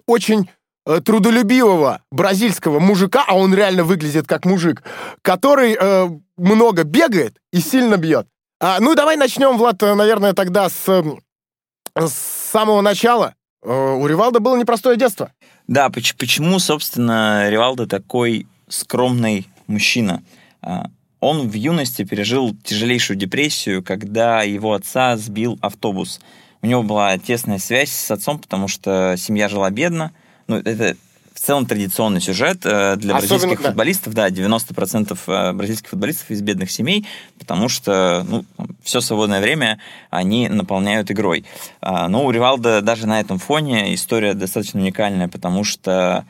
очень 0.07 0.49
трудолюбивого 0.85 2.01
бразильского 2.11 2.79
мужика, 2.79 3.23
а 3.27 3.35
он 3.35 3.53
реально 3.53 3.83
выглядит 3.83 4.27
как 4.27 4.45
мужик, 4.45 4.83
который 5.21 5.75
э, 5.79 6.09
много 6.37 6.83
бегает 6.83 7.37
и 7.51 7.59
сильно 7.59 7.97
бьет. 7.97 8.27
А, 8.59 8.79
ну, 8.79 8.95
давай 8.95 9.17
начнем, 9.17 9.57
Влад, 9.57 9.81
э, 9.83 9.93
наверное, 9.95 10.33
тогда 10.33 10.69
с, 10.69 11.03
с 11.95 12.13
самого 12.51 12.81
начала. 12.81 13.35
Э, 13.63 13.95
у 13.95 14.05
Ривалда 14.05 14.39
было 14.39 14.55
непростое 14.57 14.97
детство. 14.97 15.31
Да, 15.67 15.89
почему, 15.89 16.59
собственно, 16.59 17.49
Ривалда 17.49 17.87
такой 17.87 18.47
скромный 18.69 19.47
мужчина? 19.67 20.23
А, 20.61 20.89
он 21.19 21.49
в 21.49 21.53
юности 21.53 22.03
пережил 22.03 22.55
тяжелейшую 22.63 23.17
депрессию, 23.17 23.83
когда 23.83 24.43
его 24.43 24.73
отца 24.73 25.17
сбил 25.17 25.57
автобус. 25.61 26.21
У 26.61 26.67
него 26.67 26.83
была 26.83 27.17
тесная 27.17 27.57
связь 27.57 27.91
с 27.91 28.11
отцом, 28.11 28.39
потому 28.39 28.67
что 28.67 29.15
семья 29.17 29.49
жила 29.49 29.69
бедно, 29.69 30.11
ну, 30.47 30.57
это 30.57 30.95
в 31.35 31.39
целом 31.41 31.65
традиционный 31.65 32.21
сюжет 32.21 32.65
э, 32.65 32.95
для 32.95 33.17
Особенно, 33.17 33.19
бразильских 33.19 33.61
да. 33.61 33.69
футболистов. 33.69 34.13
Да, 34.13 34.29
90% 34.29 35.19
э, 35.27 35.51
бразильских 35.51 35.89
футболистов 35.89 36.31
из 36.31 36.41
бедных 36.41 36.71
семей, 36.71 37.05
потому 37.37 37.67
что 37.67 38.25
ну, 38.27 38.45
все 38.81 39.01
свободное 39.01 39.41
время 39.41 39.79
они 40.09 40.47
наполняют 40.47 41.11
игрой. 41.11 41.45
А, 41.81 42.07
но 42.07 42.25
у 42.25 42.31
Ривалда 42.31 42.81
даже 42.81 43.05
на 43.05 43.19
этом 43.19 43.37
фоне 43.37 43.93
история 43.93 44.33
достаточно 44.33 44.79
уникальная, 44.79 45.27
потому 45.27 45.65
что 45.65 46.25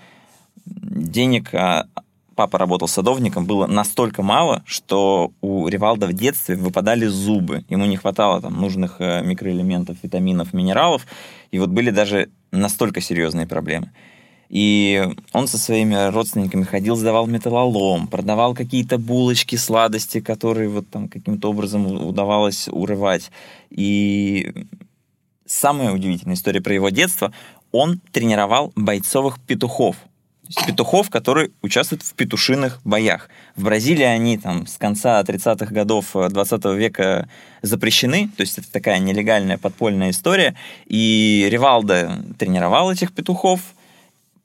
денег 0.65 1.53
а, 1.53 1.85
папа 2.35 2.57
работал 2.57 2.87
садовником, 2.87 3.45
было 3.45 3.67
настолько 3.67 4.21
мало, 4.21 4.63
что 4.65 5.31
у 5.41 5.67
Ривалда 5.67 6.07
в 6.07 6.13
детстве 6.13 6.55
выпадали 6.55 7.05
зубы. 7.05 7.65
Ему 7.69 7.85
не 7.85 7.97
хватало 7.97 8.41
там 8.41 8.59
нужных 8.59 8.97
э, 8.99 9.23
микроэлементов, 9.23 9.97
витаминов, 10.03 10.53
минералов. 10.53 11.07
И 11.51 11.59
вот 11.59 11.69
были 11.69 11.89
даже 11.89 12.29
настолько 12.51 13.01
серьезные 13.01 13.47
проблемы. 13.47 13.91
И 14.49 15.03
он 15.33 15.47
со 15.47 15.57
своими 15.57 16.11
родственниками 16.11 16.63
ходил, 16.63 16.95
сдавал 16.95 17.25
металлолом, 17.25 18.07
продавал 18.07 18.53
какие-то 18.53 18.97
булочки, 18.97 19.55
сладости, 19.55 20.21
которые 20.21 20.69
вот 20.69 20.87
там 20.89 21.07
каким-то 21.07 21.49
образом 21.49 21.87
удавалось 21.87 22.67
урывать. 22.67 23.31
И 23.71 24.53
самая 25.45 25.91
удивительная 25.91 26.35
история 26.35 26.61
про 26.61 26.73
его 26.73 26.89
детство, 26.89 27.33
он 27.71 27.99
тренировал 28.11 28.71
бойцовых 28.75 29.39
петухов. 29.39 29.95
Петухов, 30.65 31.09
которые 31.09 31.51
участвуют 31.61 32.03
в 32.03 32.13
петушиных 32.13 32.79
боях. 32.83 33.29
В 33.55 33.63
Бразилии 33.63 34.03
они 34.03 34.37
там 34.37 34.67
с 34.67 34.77
конца 34.77 35.21
30-х 35.21 35.73
годов 35.73 36.11
20 36.13 36.65
века 36.75 37.29
запрещены, 37.61 38.29
то 38.35 38.41
есть 38.41 38.57
это 38.57 38.71
такая 38.71 38.99
нелегальная 38.99 39.57
подпольная 39.57 40.11
история. 40.11 40.55
И 40.85 41.47
Ривалдо 41.49 42.23
тренировал 42.37 42.91
этих 42.91 43.13
петухов, 43.13 43.61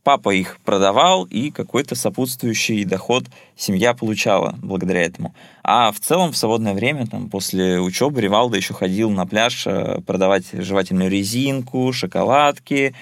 папа 0.03 0.31
их 0.31 0.59
продавал, 0.65 1.25
и 1.25 1.51
какой-то 1.51 1.95
сопутствующий 1.95 2.85
доход 2.85 3.25
семья 3.57 3.95
получала 3.95 4.57
благодаря 4.63 5.03
этому. 5.03 5.35
А 5.63 5.93
в 5.93 6.01
целом 6.01 6.33
в 6.33 6.37
свободное 6.37 6.75
время, 6.75 7.07
там, 7.07 7.29
после 7.29 7.81
учебы, 7.81 8.21
Ривалдо 8.21 8.57
еще 8.57 8.75
ходил 8.75 9.11
на 9.11 9.27
пляж 9.27 9.67
э, 9.67 10.01
продавать 10.07 10.47
жевательную 10.53 11.11
резинку, 11.11 11.93
шоколадки, 11.93 12.95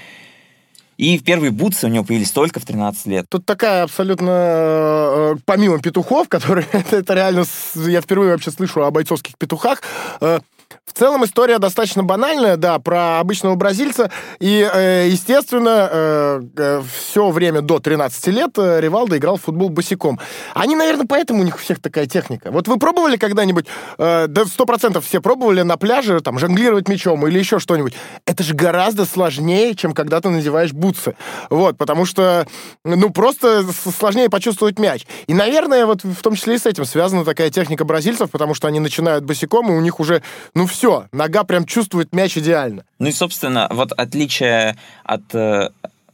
и 0.99 1.17
в 1.17 1.25
первые 1.25 1.53
бутсы 1.53 1.87
у 1.87 1.89
него 1.89 2.05
появились 2.05 2.33
только 2.33 2.61
в 2.61 2.67
13 2.67 3.07
лет. 3.07 3.27
Тут 3.31 3.47
такая 3.47 3.85
абсолютно, 3.85 4.31
э, 4.31 5.35
помимо 5.47 5.81
петухов, 5.81 6.29
которые, 6.29 6.67
это, 6.73 6.97
это 6.97 7.15
реально, 7.15 7.45
я 7.75 8.01
впервые 8.03 8.33
вообще 8.33 8.51
слышу 8.51 8.83
о 8.83 8.91
бойцовских 8.91 9.39
петухах, 9.39 9.83
э, 10.21 10.41
В 10.89 10.99
целом 10.99 11.25
история 11.25 11.59
достаточно 11.59 12.03
банальная, 12.03 12.57
да, 12.57 12.79
про 12.79 13.21
обычного 13.21 13.55
бразильца. 13.57 14.11
И, 14.41 14.69
э, 14.73 15.09
естественно, 15.09 15.89
э, 15.91 16.41
э, 16.57 16.83
все 16.99 17.31
время 17.31 17.61
до 17.61 17.79
13 17.79 18.27
лет 18.29 18.53
э, 18.57 18.81
Ривалдо 18.81 19.19
играл 19.19 19.37
в 19.37 19.43
футбол 19.43 19.69
босиком. 19.69 20.19
Они, 20.55 20.75
наверное, 20.75 21.07
поэтому 21.07 21.41
у 21.41 21.45
них 21.45 21.57
у 21.57 21.59
всех 21.59 21.81
такая 21.81 22.07
техника. 22.07 22.51
Вот 22.51 22.69
вы 22.69 22.79
пробовали 22.79 23.17
когда-нибудь, 23.17 23.67
э, 23.99 24.27
да 24.29 24.45
сто 24.47 24.65
процентов 24.65 25.05
все 25.05 25.21
пробовали 25.21 25.61
на 25.61 25.77
пляже 25.77 26.21
там 26.21 26.39
жонглировать 26.39 26.89
мячом 26.89 27.27
или 27.27 27.39
еще 27.39 27.59
что-нибудь. 27.59 27.93
Это 28.25 28.43
же 28.43 28.55
гораздо 28.55 29.05
сложнее, 29.05 29.75
чем 29.75 29.93
когда 29.93 30.21
ты 30.23 30.31
надеваешь 30.31 30.73
бутсы. 30.73 31.17
Вот, 31.51 31.77
потому 31.77 32.07
что, 32.07 32.47
ну, 32.85 33.11
просто 33.11 33.63
сложнее 33.99 34.31
почувствовать 34.31 34.79
мяч. 34.79 35.07
И, 35.27 35.35
наверное, 35.35 35.85
вот 35.85 36.03
в 36.03 36.23
том 36.23 36.35
числе 36.35 36.55
и 36.55 36.59
с 36.59 36.65
этим 36.65 36.87
связана 36.87 37.25
такая 37.25 37.51
техника 37.51 37.85
бразильцев, 37.85 38.31
потому 38.31 38.55
что 38.55 38.69
они 38.69 38.81
начинают 38.81 39.25
босиком, 39.25 39.71
и 39.71 39.75
у 39.75 39.81
них 39.81 40.01
уже, 40.01 40.23
ну, 40.55 40.67
все 40.67 40.78
все, 40.79 41.09
нога 41.11 41.43
прям 41.43 41.65
чувствует 41.65 42.13
мяч 42.13 42.39
идеально. 42.39 42.85
Ну 43.01 43.09
и, 43.09 43.13
собственно, 43.13 43.67
вот 43.73 43.91
отличие 43.91 44.77
от 45.03 45.35
э, 45.35 45.71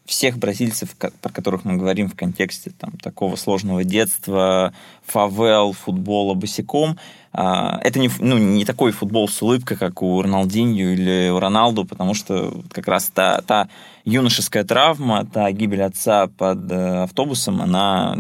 всех 0.07 0.39
бразильцев, 0.39 0.97
про 0.97 1.31
которых 1.31 1.67
мы 1.67 1.77
говорим 1.77 2.09
в 2.09 2.17
контексте 2.17 2.71
там, 2.71 2.93
такого 2.93 3.37
сложного 3.37 3.85
детства, 3.85 4.73
фавел, 5.05 5.75
футбола 5.75 6.33
босиком, 6.33 6.99
а, 7.35 7.79
это 7.83 7.99
не, 7.99 8.09
ну, 8.21 8.39
не 8.39 8.65
такой 8.65 8.93
футбол 8.93 9.29
с 9.29 9.43
улыбкой, 9.43 9.77
как 9.77 10.01
у 10.01 10.23
Роналдинью 10.23 10.95
или 10.95 11.29
у 11.29 11.39
Роналду, 11.39 11.85
потому 11.85 12.15
что 12.15 12.55
как 12.71 12.89
раз 12.89 13.11
та, 13.13 13.43
та 13.43 13.69
юношеская 14.07 14.65
травма, 14.65 15.27
та 15.27 15.51
гибель 15.51 15.83
отца 15.83 16.29
под 16.29 16.73
э, 16.73 17.03
автобусом, 17.03 17.61
она 17.61 18.17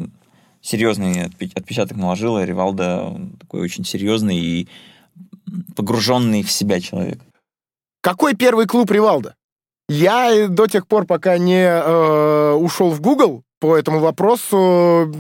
серьезный 0.61 1.25
отпечаток 1.25 1.97
наложила. 1.97 2.45
Ривалдо 2.45 3.19
такой 3.41 3.63
очень 3.63 3.87
серьезный 3.87 4.37
и 4.37 4.69
погруженный 5.77 6.43
в 6.43 6.51
себя 6.51 6.81
человек. 6.81 7.21
Какой 8.01 8.35
первый 8.35 8.67
клуб 8.67 8.91
Ривалда? 8.91 9.35
Я 9.89 10.49
до 10.49 10.67
тех 10.67 10.87
пор, 10.87 11.07
пока 11.07 11.37
не 11.39 11.65
э, 11.67 12.53
ушел 12.53 12.91
в 12.91 13.01
Google 13.01 13.43
по 13.61 13.77
этому 13.77 13.99
вопросу, 14.01 15.11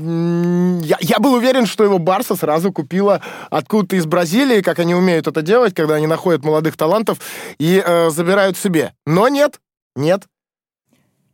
я, 0.82 0.98
я 1.00 1.18
был 1.18 1.34
уверен, 1.34 1.64
что 1.64 1.84
его 1.84 1.98
Барса 1.98 2.36
сразу 2.36 2.72
купила 2.72 3.22
откуда-то 3.50 3.96
из 3.96 4.04
Бразилии, 4.06 4.60
как 4.60 4.78
они 4.78 4.94
умеют 4.94 5.26
это 5.26 5.40
делать, 5.40 5.74
когда 5.74 5.94
они 5.94 6.06
находят 6.06 6.44
молодых 6.44 6.76
талантов 6.76 7.20
и 7.58 7.82
э, 7.84 8.10
забирают 8.10 8.58
себе. 8.58 8.92
Но 9.06 9.28
нет, 9.28 9.60
нет. 9.96 10.24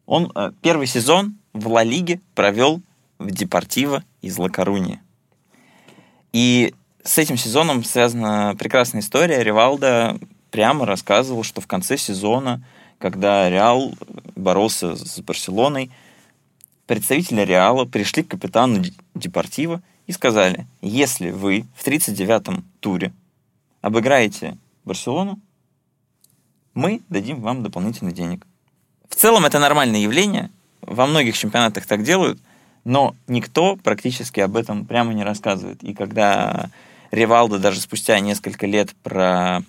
Он 0.07 0.30
э, 0.35 0.52
первый 0.62 0.87
сезон 0.87 1.38
в 1.52 1.69
Ла 1.69 1.83
Лиге 1.83 2.21
провел 2.35 2.80
в 3.19 3.30
Депортиво 3.30 4.04
из 4.23 4.38
Ла 4.38 4.49
Коруни. 4.49 5.00
И 6.33 6.75
с 7.04 7.19
этим 7.19 7.37
сезоном 7.37 7.85
связана 7.85 8.54
прекрасная 8.59 9.00
история. 9.00 9.42
Ривалда 9.42 10.19
прямо 10.50 10.87
рассказывал, 10.87 11.45
что 11.45 11.61
в 11.61 11.66
конце 11.66 11.97
сезона, 11.97 12.62
когда 12.99 13.49
Реал 13.49 13.95
боролся 14.37 14.97
с 14.97 15.21
Барселоной, 15.21 15.90
представители 16.87 17.42
Реала 17.42 17.85
пришли 17.85 18.23
к 18.23 18.28
капитану 18.28 18.83
Депортива 19.14 19.80
и 20.07 20.12
сказали, 20.12 20.66
если 20.83 21.30
вы 21.30 21.66
в 21.75 21.87
39-м 21.87 22.64
туре 22.80 23.12
обыграете 23.80 24.59
Барселону, 24.85 25.38
мы 26.75 27.00
дадим 27.09 27.40
вам 27.40 27.62
дополнительный 27.62 28.12
денег. 28.12 28.47
В 29.09 29.14
целом 29.14 29.45
это 29.45 29.59
нормальное 29.59 30.00
явление, 30.00 30.50
во 30.83 31.07
многих 31.07 31.37
чемпионатах 31.37 31.87
так 31.87 32.02
делают, 32.02 32.38
но 32.85 33.14
никто 33.26 33.76
практически 33.76 34.40
об 34.40 34.57
этом 34.57 34.85
прямо 34.85 35.12
не 35.12 35.25
рассказывает. 35.25 35.83
И 35.83 35.95
когда 35.95 36.71
Ривалдо 37.11 37.59
даже 37.59 37.81
спустя 37.81 38.19
несколько 38.21 38.67
лет 38.67 38.95
про 39.02 39.62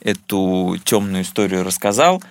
эту 0.00 0.76
темную 0.84 1.22
историю 1.22 1.64
рассказал. 1.64 2.22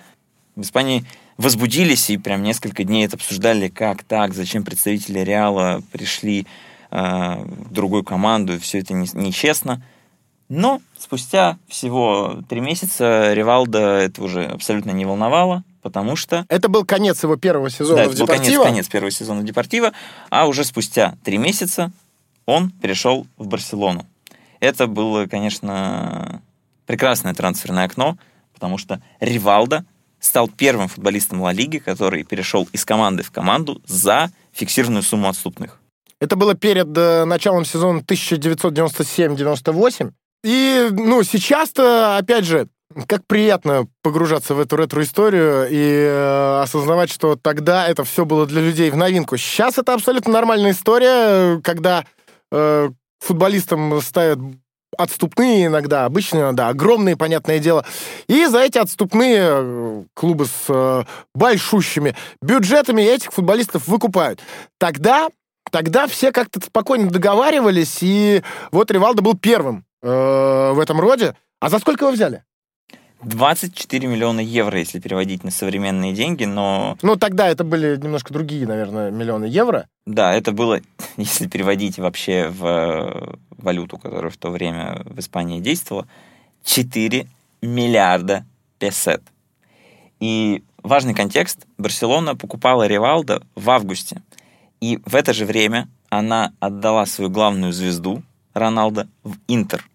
В 0.56 0.62
Испании 0.62 1.04
возбудились 1.36 2.10
и 2.10 2.18
прям 2.18 2.42
несколько 2.42 2.84
дней 2.84 3.06
это 3.06 3.16
обсуждали, 3.16 3.68
как 3.68 4.02
так, 4.02 4.34
зачем 4.34 4.64
представители 4.64 5.20
Реала 5.20 5.82
пришли 5.92 6.46
э, 6.90 6.96
в 6.96 7.72
другую 7.72 8.04
команду, 8.04 8.54
и 8.54 8.58
все 8.58 8.80
это 8.80 8.92
нечестно. 8.92 9.82
Но 10.50 10.82
спустя 10.98 11.58
всего 11.68 12.42
три 12.48 12.60
месяца 12.60 13.32
Ривалдо 13.32 13.78
это 13.78 14.22
уже 14.22 14.44
абсолютно 14.44 14.90
не 14.90 15.04
волновало, 15.04 15.62
потому 15.80 16.16
что... 16.16 16.44
Это 16.48 16.68
был 16.68 16.84
конец 16.84 17.22
его 17.22 17.36
первого 17.36 17.70
сезона 17.70 18.04
да, 18.04 18.10
в 18.10 18.12
это 18.12 18.26
был 18.26 18.26
конец, 18.26 18.60
конец 18.60 18.88
первого 18.88 19.12
сезона 19.12 19.40
в 19.40 19.44
Депортиво, 19.44 19.92
а 20.28 20.48
уже 20.48 20.64
спустя 20.64 21.16
три 21.22 21.38
месяца 21.38 21.92
он 22.46 22.70
перешел 22.70 23.26
в 23.38 23.46
Барселону. 23.46 24.06
Это 24.60 24.86
было, 24.86 25.26
конечно, 25.26 26.42
прекрасное 26.86 27.34
трансферное 27.34 27.84
окно, 27.84 28.18
потому 28.52 28.78
что 28.78 29.02
Ривалдо 29.20 29.84
стал 30.20 30.48
первым 30.48 30.88
футболистом 30.88 31.40
Ла 31.40 31.52
Лиги, 31.52 31.78
который 31.78 32.24
перешел 32.24 32.68
из 32.72 32.84
команды 32.84 33.22
в 33.22 33.30
команду 33.30 33.80
за 33.86 34.30
фиксированную 34.52 35.02
сумму 35.02 35.28
отступных. 35.28 35.80
Это 36.20 36.36
было 36.36 36.54
перед 36.54 36.96
э, 36.96 37.24
началом 37.24 37.64
сезона 37.64 38.00
1997-98. 38.00 40.12
И, 40.44 40.88
ну, 40.90 41.22
сейчас-то, 41.22 42.18
опять 42.18 42.44
же, 42.44 42.68
как 43.06 43.26
приятно 43.26 43.86
погружаться 44.02 44.54
в 44.54 44.60
эту 44.60 44.76
ретро-историю 44.76 45.66
и 45.70 45.76
э, 45.76 46.60
осознавать, 46.62 47.10
что 47.10 47.36
тогда 47.36 47.88
это 47.88 48.04
все 48.04 48.26
было 48.26 48.46
для 48.46 48.60
людей 48.60 48.90
в 48.90 48.96
новинку. 48.96 49.38
Сейчас 49.38 49.78
это 49.78 49.94
абсолютно 49.94 50.32
нормальная 50.32 50.72
история, 50.72 51.60
когда 51.62 52.04
э, 52.52 52.90
футболистам 53.20 54.00
ставят 54.00 54.38
отступные 54.96 55.66
иногда, 55.66 56.04
обычно 56.04 56.38
иногда, 56.38 56.68
огромные, 56.68 57.16
понятное 57.16 57.58
дело. 57.58 57.84
И 58.26 58.46
за 58.46 58.60
эти 58.60 58.78
отступные 58.78 59.40
э, 59.42 60.04
клубы 60.14 60.46
с 60.46 60.64
э, 60.68 61.04
большущими 61.34 62.16
бюджетами 62.42 63.02
этих 63.02 63.32
футболистов 63.32 63.86
выкупают. 63.88 64.40
Тогда, 64.78 65.28
тогда 65.70 66.06
все 66.06 66.32
как-то 66.32 66.60
спокойно 66.60 67.10
договаривались, 67.10 67.98
и 68.00 68.42
вот 68.72 68.90
Ривалдо 68.90 69.22
был 69.22 69.36
первым 69.36 69.84
э, 70.02 70.72
в 70.72 70.78
этом 70.80 71.00
роде. 71.00 71.36
А 71.60 71.68
за 71.68 71.78
сколько 71.78 72.04
его 72.04 72.12
взяли? 72.12 72.42
24 73.22 74.08
миллиона 74.08 74.40
евро, 74.40 74.78
если 74.78 74.98
переводить 74.98 75.44
на 75.44 75.50
современные 75.50 76.12
деньги, 76.12 76.44
но... 76.44 76.96
Ну, 77.02 77.16
тогда 77.16 77.48
это 77.48 77.64
были 77.64 77.96
немножко 77.96 78.32
другие, 78.32 78.66
наверное, 78.66 79.10
миллионы 79.10 79.44
евро. 79.44 79.86
Да, 80.06 80.32
это 80.34 80.52
было, 80.52 80.80
если 81.16 81.46
переводить 81.46 81.98
вообще 81.98 82.48
в 82.48 82.64
э, 82.64 83.34
валюту, 83.58 83.98
которая 83.98 84.30
в 84.30 84.36
то 84.36 84.50
время 84.50 85.02
в 85.04 85.18
Испании 85.18 85.60
действовала, 85.60 86.06
4 86.64 87.26
миллиарда 87.62 88.44
песет. 88.78 89.22
И 90.18 90.62
важный 90.82 91.14
контекст. 91.14 91.66
Барселона 91.78 92.36
покупала 92.36 92.86
Ривалдо 92.86 93.42
в 93.54 93.68
августе. 93.70 94.22
И 94.80 94.98
в 95.04 95.14
это 95.14 95.32
же 95.32 95.44
время 95.44 95.88
она 96.08 96.52
отдала 96.58 97.06
свою 97.06 97.30
главную 97.30 97.72
звезду, 97.72 98.22
Роналдо, 98.54 99.08
в 99.22 99.36
Интер. 99.46 99.89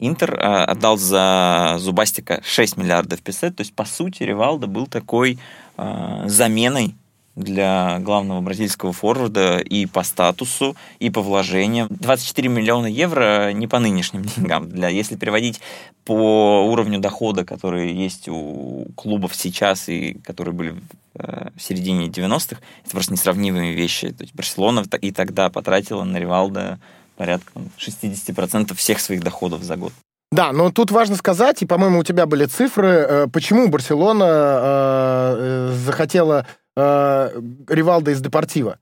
Интер 0.00 0.34
э, 0.34 0.64
отдал 0.64 0.96
за 0.96 1.76
Зубастика 1.78 2.40
6 2.44 2.78
миллиардов 2.78 3.20
песет, 3.20 3.56
то 3.56 3.60
есть, 3.60 3.74
по 3.74 3.84
сути, 3.84 4.22
Ривалдо 4.22 4.66
был 4.66 4.86
такой 4.86 5.38
э, 5.76 6.22
заменой 6.26 6.94
для 7.36 7.98
главного 8.00 8.40
бразильского 8.40 8.92
форварда 8.92 9.58
и 9.58 9.86
по 9.86 10.02
статусу, 10.02 10.76
и 10.98 11.10
по 11.10 11.20
вложениям. 11.22 11.88
24 11.90 12.48
миллиона 12.48 12.86
евро 12.86 13.52
не 13.52 13.66
по 13.66 13.78
нынешним 13.78 14.24
деньгам. 14.36 14.68
Для, 14.68 14.88
если 14.88 15.16
переводить 15.16 15.60
по 16.04 16.66
уровню 16.66 16.98
дохода, 16.98 17.44
который 17.44 17.92
есть 17.92 18.28
у 18.28 18.86
клубов 18.96 19.34
сейчас 19.34 19.88
и 19.88 20.14
которые 20.24 20.54
были 20.54 20.70
в, 20.70 20.80
э, 21.16 21.50
середине 21.58 22.08
90-х, 22.08 22.60
это 22.84 22.90
просто 22.90 23.12
несравнимые 23.12 23.74
вещи. 23.74 24.10
То 24.10 24.22
есть 24.22 24.34
Барселона 24.34 24.84
и 25.00 25.12
тогда 25.12 25.50
потратила 25.50 26.04
на 26.04 26.18
Ривалда 26.18 26.78
порядка 27.20 27.52
60% 27.76 28.74
всех 28.74 28.98
своих 28.98 29.22
доходов 29.22 29.62
за 29.62 29.76
год. 29.76 29.92
Да, 30.32 30.52
но 30.52 30.70
тут 30.70 30.90
важно 30.90 31.16
сказать, 31.16 31.60
и, 31.60 31.66
по-моему, 31.66 31.98
у 31.98 32.02
тебя 32.02 32.24
были 32.24 32.46
цифры, 32.46 32.88
э, 32.88 33.26
почему 33.26 33.68
Барселона 33.68 34.24
э, 34.24 35.36
э, 35.38 35.76
захотела 35.84 36.46
Ривалда 36.76 38.12
из 38.12 38.22
Депортива. 38.22 38.78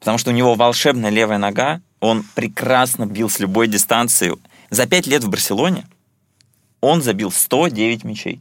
Потому 0.00 0.18
что 0.18 0.30
у 0.30 0.34
него 0.34 0.54
волшебная 0.54 1.10
левая 1.10 1.38
нога, 1.38 1.80
он 2.00 2.24
прекрасно 2.34 3.06
бил 3.06 3.30
с 3.30 3.38
любой 3.38 3.68
дистанции. 3.68 4.34
За 4.70 4.86
пять 4.88 5.06
лет 5.06 5.22
в 5.22 5.28
Барселоне 5.28 5.86
он 6.80 7.00
забил 7.00 7.30
109 7.30 8.02
мячей. 8.02 8.40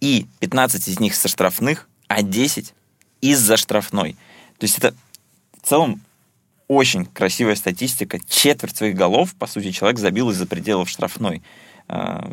И 0.00 0.26
15 0.38 0.86
из 0.86 1.00
них 1.00 1.16
со 1.16 1.26
штрафных, 1.26 1.88
а 2.06 2.22
10 2.22 2.74
из-за 3.22 3.56
штрафной. 3.56 4.12
То 4.58 4.66
есть 4.66 4.78
это 4.78 4.94
в 5.60 5.66
целом 5.66 6.00
очень 6.68 7.06
красивая 7.06 7.54
статистика. 7.54 8.18
Четверть 8.28 8.76
своих 8.76 8.94
голов, 8.96 9.34
по 9.36 9.46
сути, 9.46 9.70
человек 9.70 9.98
забил 9.98 10.30
из-за 10.30 10.46
пределов 10.46 10.88
штрафной. 10.88 11.42
А, 11.88 12.30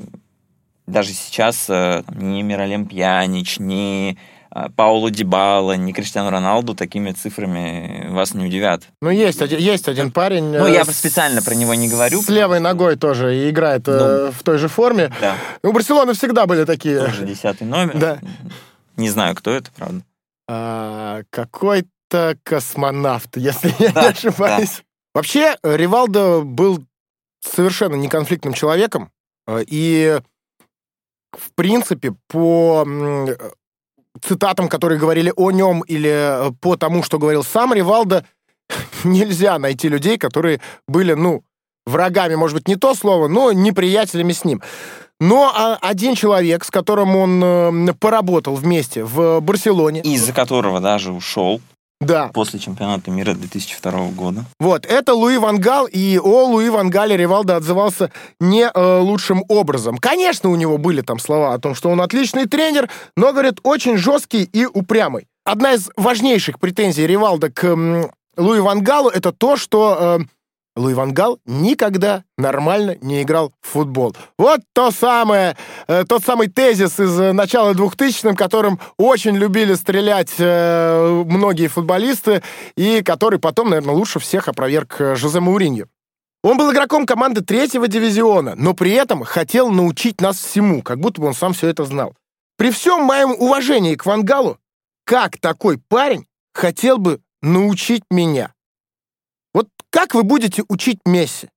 даже 0.87 1.13
сейчас 1.13 1.65
а, 1.69 2.03
ни 2.15 2.41
Миралем 2.41 2.85
Пьянич, 2.87 3.59
ни 3.59 4.17
а, 4.49 4.69
Паулу 4.69 5.09
Дибала, 5.09 5.73
ни 5.77 5.91
Криштиану 5.91 6.29
Роналду 6.31 6.73
такими 6.75 7.11
цифрами 7.11 8.07
вас 8.09 8.33
не 8.33 8.45
удивят. 8.45 8.83
Ну, 9.01 9.09
есть, 9.09 9.41
один- 9.41 9.59
есть 9.59 9.87
один 9.87 10.11
парень. 10.11 10.45
Ну, 10.45 10.65
э, 10.67 10.73
я 10.73 10.83
с- 10.83 10.91
специально 10.97 11.41
про 11.41 11.53
него 11.55 11.73
не 11.75 11.87
говорю. 11.89 12.21
С 12.21 12.29
левой 12.29 12.59
ногой 12.59 12.95
тоже 12.95 13.49
играет 13.49 13.87
э, 13.87 14.31
в 14.31 14.43
той 14.43 14.57
же 14.57 14.67
форме. 14.67 15.11
Да, 15.21 15.35
У 15.63 15.71
Барселоны 15.71 16.13
всегда 16.13 16.45
были 16.47 16.65
такие. 16.65 16.99
тоже 16.99 17.25
десятый 17.25 17.65
номер. 17.67 17.97
Да. 17.97 18.19
Не 18.97 19.09
знаю, 19.09 19.35
кто 19.35 19.51
это, 19.51 19.71
правда. 19.75 20.01
А, 20.47 21.21
какой-то 22.13 22.37
космонавт, 22.43 23.29
если 23.37 23.73
я 23.79 23.91
Да, 23.91 24.03
не 24.03 24.07
ошибаюсь. 24.09 24.83
Вообще, 25.13 25.55
э, 25.61 25.77
Ривалдо 25.77 26.41
был 26.41 26.83
совершенно 27.41 27.95
неконфликтным 27.95 28.53
человеком. 28.53 29.11
э, 29.47 29.63
И, 29.67 30.19
в 31.31 31.51
принципе, 31.55 32.15
по 32.27 32.85
э, 32.87 33.35
цитатам, 34.21 34.69
которые 34.69 34.99
говорили 34.99 35.33
о 35.35 35.51
нем, 35.51 35.81
или 35.81 36.51
по 36.61 36.77
тому, 36.77 37.03
что 37.03 37.19
говорил 37.19 37.43
сам 37.43 37.73
Ривалдо, 37.73 38.25
нельзя 39.03 39.59
найти 39.59 39.89
людей, 39.89 40.17
которые 40.17 40.61
были, 40.87 41.13
ну, 41.13 41.43
врагами, 41.85 42.35
может 42.35 42.55
быть, 42.55 42.67
не 42.67 42.75
то 42.75 42.95
слово, 42.95 43.27
но 43.27 43.51
неприятелями 43.51 44.31
с 44.31 44.45
ним. 44.45 44.61
Но 45.19 45.51
а, 45.55 45.77
один 45.81 46.15
человек, 46.15 46.63
с 46.63 46.71
которым 46.71 47.15
он 47.15 47.95
поработал 47.99 48.55
вместе 48.55 49.03
в 49.03 49.41
Барселоне, 49.41 50.01
Из-за 50.01 50.33
которого 50.33 50.79
даже 50.79 51.11
ушел 51.11 51.61
да, 52.05 52.27
после 52.33 52.59
чемпионата 52.59 53.11
мира 53.11 53.33
2002 53.33 53.91
года. 54.15 54.45
вот, 54.59 54.85
это 54.85 55.13
Луи 55.13 55.37
Ван 55.37 55.59
Гал, 55.59 55.87
и 55.87 56.17
о 56.17 56.45
Луи 56.45 56.69
Ван 56.69 56.89
Гале 56.89 57.17
Ривалдо 57.17 57.55
отзывался 57.55 58.11
не 58.39 58.69
э, 58.73 58.99
лучшим 58.99 59.43
образом. 59.47 59.97
Конечно, 59.97 60.49
у 60.49 60.55
него 60.55 60.77
были 60.77 61.01
там 61.01 61.19
слова 61.19 61.53
о 61.53 61.59
том, 61.59 61.75
что 61.75 61.89
он 61.89 62.01
отличный 62.01 62.45
тренер, 62.45 62.89
но, 63.17 63.31
говорит, 63.31 63.59
очень 63.63 63.97
жесткий 63.97 64.43
и 64.43 64.65
упрямый. 64.65 65.27
Одна 65.45 65.73
из 65.73 65.89
важнейших 65.97 66.59
претензий 66.59 67.05
Ривалдо 67.05 67.51
к 67.51 67.63
м, 67.65 68.11
Луи 68.37 68.59
Ван 68.59 68.81
Галу 68.81 69.09
это 69.09 69.31
то, 69.31 69.57
что 69.57 70.17
э, 70.19 70.25
Луи 70.75 70.93
Ван 70.95 71.13
Гал 71.13 71.39
никогда 71.45 72.23
нормально 72.37 72.97
не 73.01 73.21
играл 73.21 73.53
в 73.61 73.67
футбол. 73.67 74.15
Вот 74.37 74.61
то 74.73 74.89
самое, 74.91 75.55
э, 75.87 76.03
тот 76.07 76.23
самый 76.23 76.47
тезис 76.47 76.99
из 76.99 77.19
э, 77.19 77.31
начала 77.31 77.73
2000-м, 77.73 78.35
которым 78.35 78.79
очень 78.97 79.35
любили 79.35 79.75
стрелять 79.75 80.33
э, 80.39 81.23
многие 81.27 81.67
футболисты, 81.67 82.41
и 82.75 83.03
который 83.03 83.39
потом, 83.39 83.69
наверное, 83.69 83.93
лучше 83.93 84.19
всех 84.19 84.47
опроверг 84.47 84.95
Жозе 85.15 85.39
Мауриньо. 85.39 85.85
Он 86.43 86.57
был 86.57 86.73
игроком 86.73 87.05
команды 87.05 87.41
третьего 87.41 87.87
дивизиона, 87.87 88.55
но 88.55 88.73
при 88.73 88.91
этом 88.91 89.23
хотел 89.23 89.69
научить 89.69 90.19
нас 90.21 90.37
всему, 90.37 90.81
как 90.81 90.99
будто 90.99 91.21
бы 91.21 91.27
он 91.27 91.33
сам 91.33 91.53
все 91.53 91.67
это 91.67 91.85
знал. 91.85 92.15
При 92.57 92.71
всем 92.71 93.03
моем 93.03 93.31
уважении 93.31 93.95
к 93.95 94.05
Ван 94.05 94.23
Галу, 94.23 94.57
как 95.05 95.37
такой 95.37 95.77
парень 95.77 96.25
хотел 96.53 96.97
бы 96.97 97.21
научить 97.41 98.03
меня? 98.09 98.52
Как 99.93 100.15
вы 100.15 100.23
будете 100.23 100.63
учить 100.69 100.97
Месси? 101.05 101.49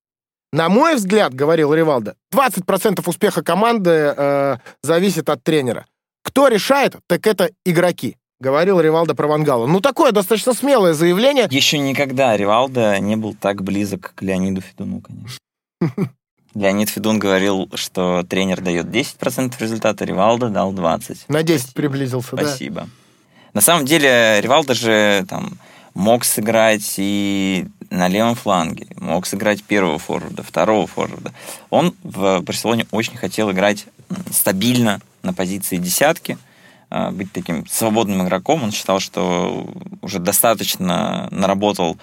На 0.52 0.68
мой 0.68 0.96
взгляд, 0.96 1.32
говорил 1.32 1.72
Ривалдо, 1.72 2.16
20% 2.34 3.02
успеха 3.08 3.42
команды 3.42 4.12
э, 4.14 4.56
зависит 4.82 5.30
от 5.30 5.42
тренера. 5.42 5.86
Кто 6.22 6.48
решает, 6.48 6.96
так 7.08 7.26
это 7.26 7.50
игроки, 7.64 8.18
говорил 8.38 8.78
Ривалдо 8.78 9.14
про 9.14 9.26
Ван 9.26 9.42
Гала. 9.42 9.66
Ну, 9.66 9.80
такое 9.80 10.12
достаточно 10.12 10.52
смелое 10.52 10.92
заявление. 10.92 11.48
Еще 11.50 11.78
никогда 11.78 12.36
Ривалдо 12.36 12.98
не 13.00 13.16
был 13.16 13.32
так 13.32 13.62
близок 13.62 14.12
к 14.14 14.20
Леониду 14.20 14.60
Федуну, 14.60 15.00
конечно. 15.00 15.38
Леонид 16.54 16.90
Федун 16.90 17.18
говорил, 17.18 17.70
что 17.74 18.22
тренер 18.22 18.60
дает 18.60 18.86
10% 18.86 19.54
результата, 19.58 20.04
Ривалдо 20.04 20.50
дал 20.50 20.74
20%. 20.74 21.20
На 21.28 21.42
10 21.42 21.72
приблизился, 21.72 22.36
да. 22.36 22.46
Спасибо. 22.46 22.86
На 23.54 23.62
самом 23.62 23.86
деле, 23.86 24.42
Ривалдо 24.42 24.74
же 24.74 25.24
там 25.26 25.58
мог 25.96 26.24
сыграть 26.24 26.94
и 26.98 27.66
на 27.88 28.08
левом 28.08 28.34
фланге, 28.34 28.86
мог 29.00 29.26
сыграть 29.26 29.64
первого 29.64 29.98
форварда, 29.98 30.42
второго 30.42 30.86
форварда. 30.86 31.32
Он 31.70 31.94
в 32.02 32.40
Барселоне 32.40 32.86
очень 32.90 33.16
хотел 33.16 33.50
играть 33.50 33.86
стабильно 34.30 35.00
на 35.22 35.32
позиции 35.32 35.78
десятки, 35.78 36.36
а, 36.90 37.10
быть 37.10 37.32
таким 37.32 37.66
свободным 37.66 38.24
игроком. 38.24 38.62
Он 38.62 38.72
считал, 38.72 39.00
что 39.00 39.72
уже 40.02 40.18
достаточно 40.18 41.28
наработал 41.30 41.96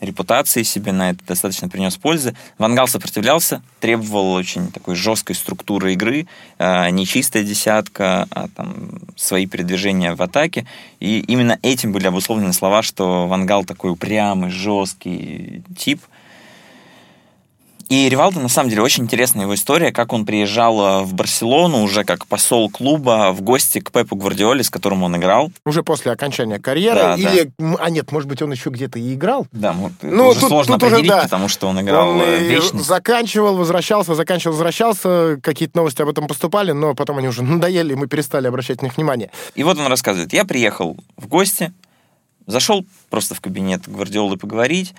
репутации 0.00 0.62
себе 0.62 0.92
на 0.92 1.10
это 1.10 1.24
достаточно 1.26 1.68
принес 1.68 1.96
пользы. 1.96 2.34
Вангал 2.58 2.88
сопротивлялся, 2.88 3.62
требовал 3.80 4.32
очень 4.32 4.70
такой 4.70 4.94
жесткой 4.94 5.36
структуры 5.36 5.92
игры, 5.92 6.26
э, 6.58 6.90
не 6.90 7.06
чистая 7.06 7.44
десятка, 7.44 8.26
а 8.30 8.48
там 8.48 9.00
свои 9.16 9.46
передвижения 9.46 10.14
в 10.14 10.22
атаке. 10.22 10.66
И 11.00 11.20
именно 11.20 11.58
этим 11.62 11.92
были 11.92 12.06
обусловлены 12.06 12.52
слова, 12.52 12.82
что 12.82 13.26
Вангал 13.26 13.64
такой 13.64 13.90
упрямый, 13.90 14.50
жесткий 14.50 15.62
тип. 15.76 16.02
И 17.88 18.06
Ривалдо, 18.10 18.38
на 18.40 18.48
самом 18.50 18.68
деле, 18.68 18.82
очень 18.82 19.04
интересная 19.04 19.44
его 19.44 19.54
история, 19.54 19.92
как 19.92 20.12
он 20.12 20.26
приезжал 20.26 20.80
э, 20.80 21.02
в 21.04 21.14
Барселону 21.14 21.82
уже 21.82 22.04
как 22.04 22.26
посол 22.26 22.68
клуба 22.68 23.32
в 23.32 23.40
гости 23.40 23.80
к 23.80 23.90
Пепу 23.92 24.14
Гвардиоле, 24.14 24.62
с 24.62 24.68
которым 24.68 25.04
он 25.04 25.16
играл. 25.16 25.50
Уже 25.64 25.82
после 25.82 26.12
окончания 26.12 26.58
карьеры. 26.58 26.96
Да, 27.00 27.14
или, 27.16 27.50
м, 27.58 27.78
а 27.80 27.88
нет, 27.88 28.12
может 28.12 28.28
быть, 28.28 28.42
он 28.42 28.52
еще 28.52 28.68
где-то 28.68 28.98
и 28.98 29.14
играл. 29.14 29.46
Да, 29.52 29.72
ну, 29.72 29.90
Ну, 30.02 30.28
уже 30.28 30.40
тут- 30.40 30.48
сложно 30.50 30.78
тут 30.78 30.92
уже 30.92 31.02
да. 31.04 31.22
потому 31.22 31.48
что 31.48 31.66
он 31.66 31.80
играл 31.80 32.10
он 32.10 32.20
э, 32.20 32.44
и 32.44 32.48
вечность. 32.48 32.84
заканчивал, 32.84 33.56
возвращался, 33.56 34.14
заканчивал, 34.14 34.52
возвращался. 34.52 35.38
Какие-то 35.42 35.78
новости 35.78 36.02
об 36.02 36.10
этом 36.10 36.26
поступали, 36.26 36.72
но 36.72 36.94
потом 36.94 37.16
они 37.16 37.28
уже 37.28 37.42
надоели, 37.42 37.94
и 37.94 37.96
мы 37.96 38.06
перестали 38.06 38.48
обращать 38.48 38.82
на 38.82 38.86
них 38.86 38.98
внимание. 38.98 39.30
И 39.54 39.64
вот 39.64 39.78
он 39.78 39.86
рассказывает, 39.86 40.34
я 40.34 40.44
приехал 40.44 40.94
в 41.16 41.26
гости, 41.26 41.72
зашел 42.46 42.84
просто 43.08 43.34
в 43.34 43.40
кабинет 43.40 43.88
Гвардиолы 43.88 44.36
поговорить, 44.36 44.92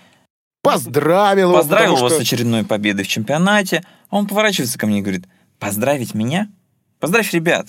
Поздравил 0.62 1.50
его, 1.50 1.58
поздравил 1.58 1.98
его 1.98 2.10
с 2.10 2.14
что- 2.14 2.22
очередной 2.22 2.66
победой 2.66 3.06
в 3.06 3.08
чемпионате, 3.08 3.84
а 4.10 4.18
он 4.18 4.28
поворачивается 4.28 4.78
ко 4.78 4.88
мне 4.88 5.00
и 5.00 5.02
говорит, 5.02 5.26
поздравить 5.58 6.14
меня? 6.14 6.50
Поздравь 7.00 7.34
ребят, 7.34 7.68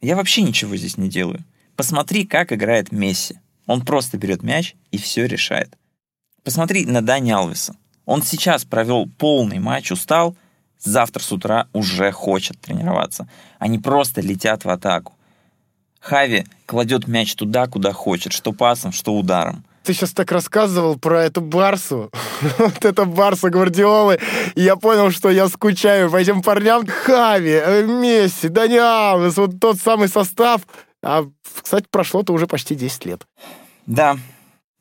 я 0.00 0.16
вообще 0.16 0.42
ничего 0.42 0.76
здесь 0.76 0.96
не 0.96 1.08
делаю. 1.08 1.44
Посмотри, 1.76 2.26
как 2.26 2.52
играет 2.52 2.92
Месси. 2.92 3.38
Он 3.66 3.84
просто 3.84 4.18
берет 4.18 4.42
мяч 4.42 4.74
и 4.90 4.98
все 4.98 5.26
решает. 5.26 5.76
Посмотри 6.42 6.84
на 6.84 7.00
Дани 7.00 7.30
Алвеса. 7.30 7.76
Он 8.04 8.22
сейчас 8.22 8.64
провел 8.64 9.08
полный 9.18 9.58
матч, 9.58 9.90
устал, 9.90 10.36
завтра 10.78 11.22
с 11.22 11.32
утра 11.32 11.68
уже 11.72 12.10
хочет 12.12 12.60
тренироваться. 12.60 13.28
Они 13.58 13.78
просто 13.78 14.20
летят 14.20 14.64
в 14.64 14.68
атаку. 14.68 15.14
Хави 16.00 16.44
кладет 16.66 17.08
мяч 17.08 17.34
туда, 17.34 17.66
куда 17.66 17.92
хочет, 17.92 18.32
что 18.32 18.52
пасом, 18.52 18.92
что 18.92 19.16
ударом. 19.16 19.64
Ты 19.84 19.92
сейчас 19.92 20.12
так 20.12 20.32
рассказывал 20.32 20.98
про 20.98 21.24
эту 21.24 21.42
Барсу, 21.42 22.10
вот 22.58 22.84
это 22.86 23.04
Барса 23.04 23.50
Гвардиолы, 23.50 24.18
и 24.54 24.62
я 24.62 24.76
понял, 24.76 25.10
что 25.10 25.28
я 25.28 25.46
скучаю 25.48 26.10
по 26.10 26.16
этим 26.16 26.40
парням. 26.40 26.86
Хави, 26.86 27.50
э, 27.50 27.84
Месси, 27.84 28.48
Дани 28.48 28.78
Алвес, 28.78 29.36
вот 29.36 29.60
тот 29.60 29.78
самый 29.78 30.08
состав. 30.08 30.62
А, 31.02 31.26
кстати, 31.62 31.86
прошло-то 31.90 32.32
уже 32.32 32.46
почти 32.46 32.74
10 32.74 33.04
лет. 33.04 33.26
Да. 33.86 34.16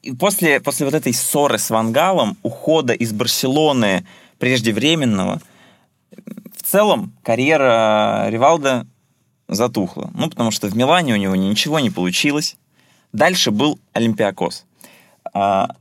И 0.01 0.13
после, 0.13 0.61
после 0.61 0.85
вот 0.85 0.95
этой 0.95 1.13
ссоры 1.13 1.57
с 1.57 1.69
Вангалом, 1.69 2.37
ухода 2.41 2.93
из 2.93 3.11
Барселоны 3.11 4.07
преждевременного, 4.39 5.41
в 6.55 6.63
целом 6.63 7.13
карьера 7.23 8.27
Ривалда 8.29 8.87
затухла. 9.49 10.11
Ну, 10.13 10.29
потому 10.29 10.51
что 10.51 10.69
в 10.69 10.77
Милане 10.77 11.13
у 11.13 11.17
него 11.17 11.35
ничего 11.35 11.81
не 11.81 11.89
получилось. 11.89 12.55
Дальше 13.11 13.51
был 13.51 13.79
Олимпиакос. 13.91 14.65
А, 15.33 15.75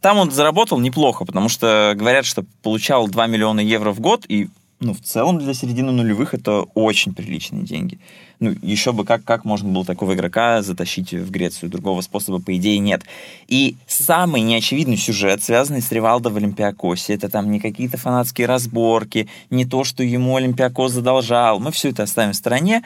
Там 0.00 0.18
он 0.18 0.30
заработал 0.30 0.78
неплохо, 0.78 1.24
потому 1.24 1.48
что 1.48 1.94
говорят, 1.96 2.24
что 2.24 2.44
получал 2.62 3.08
2 3.08 3.26
миллиона 3.26 3.60
евро 3.60 3.92
в 3.92 4.00
год, 4.00 4.24
и 4.28 4.48
ну, 4.78 4.92
в 4.92 5.00
целом 5.00 5.38
для 5.38 5.54
середины 5.54 5.90
нулевых 5.90 6.34
это 6.34 6.62
очень 6.74 7.14
приличные 7.14 7.64
деньги. 7.64 7.98
Ну, 8.40 8.54
еще 8.60 8.92
бы 8.92 9.06
как, 9.06 9.24
как 9.24 9.46
можно 9.46 9.70
было 9.70 9.86
такого 9.86 10.12
игрока 10.12 10.60
затащить 10.60 11.14
в 11.14 11.30
Грецию? 11.30 11.70
Другого 11.70 12.02
способа, 12.02 12.42
по 12.42 12.54
идее, 12.54 12.78
нет. 12.78 13.02
И 13.48 13.76
самый 13.86 14.42
неочевидный 14.42 14.98
сюжет, 14.98 15.42
связанный 15.42 15.80
с 15.80 15.90
Ривалдо 15.90 16.28
в 16.28 16.36
Олимпиакосе, 16.36 17.14
это 17.14 17.30
там 17.30 17.50
не 17.50 17.58
какие-то 17.58 17.96
фанатские 17.96 18.46
разборки, 18.46 19.28
не 19.48 19.64
то, 19.64 19.82
что 19.84 20.02
ему 20.02 20.36
Олимпиакос 20.36 20.92
задолжал. 20.92 21.58
Мы 21.58 21.72
все 21.72 21.88
это 21.88 22.02
оставим 22.02 22.32
в 22.32 22.36
стороне. 22.36 22.82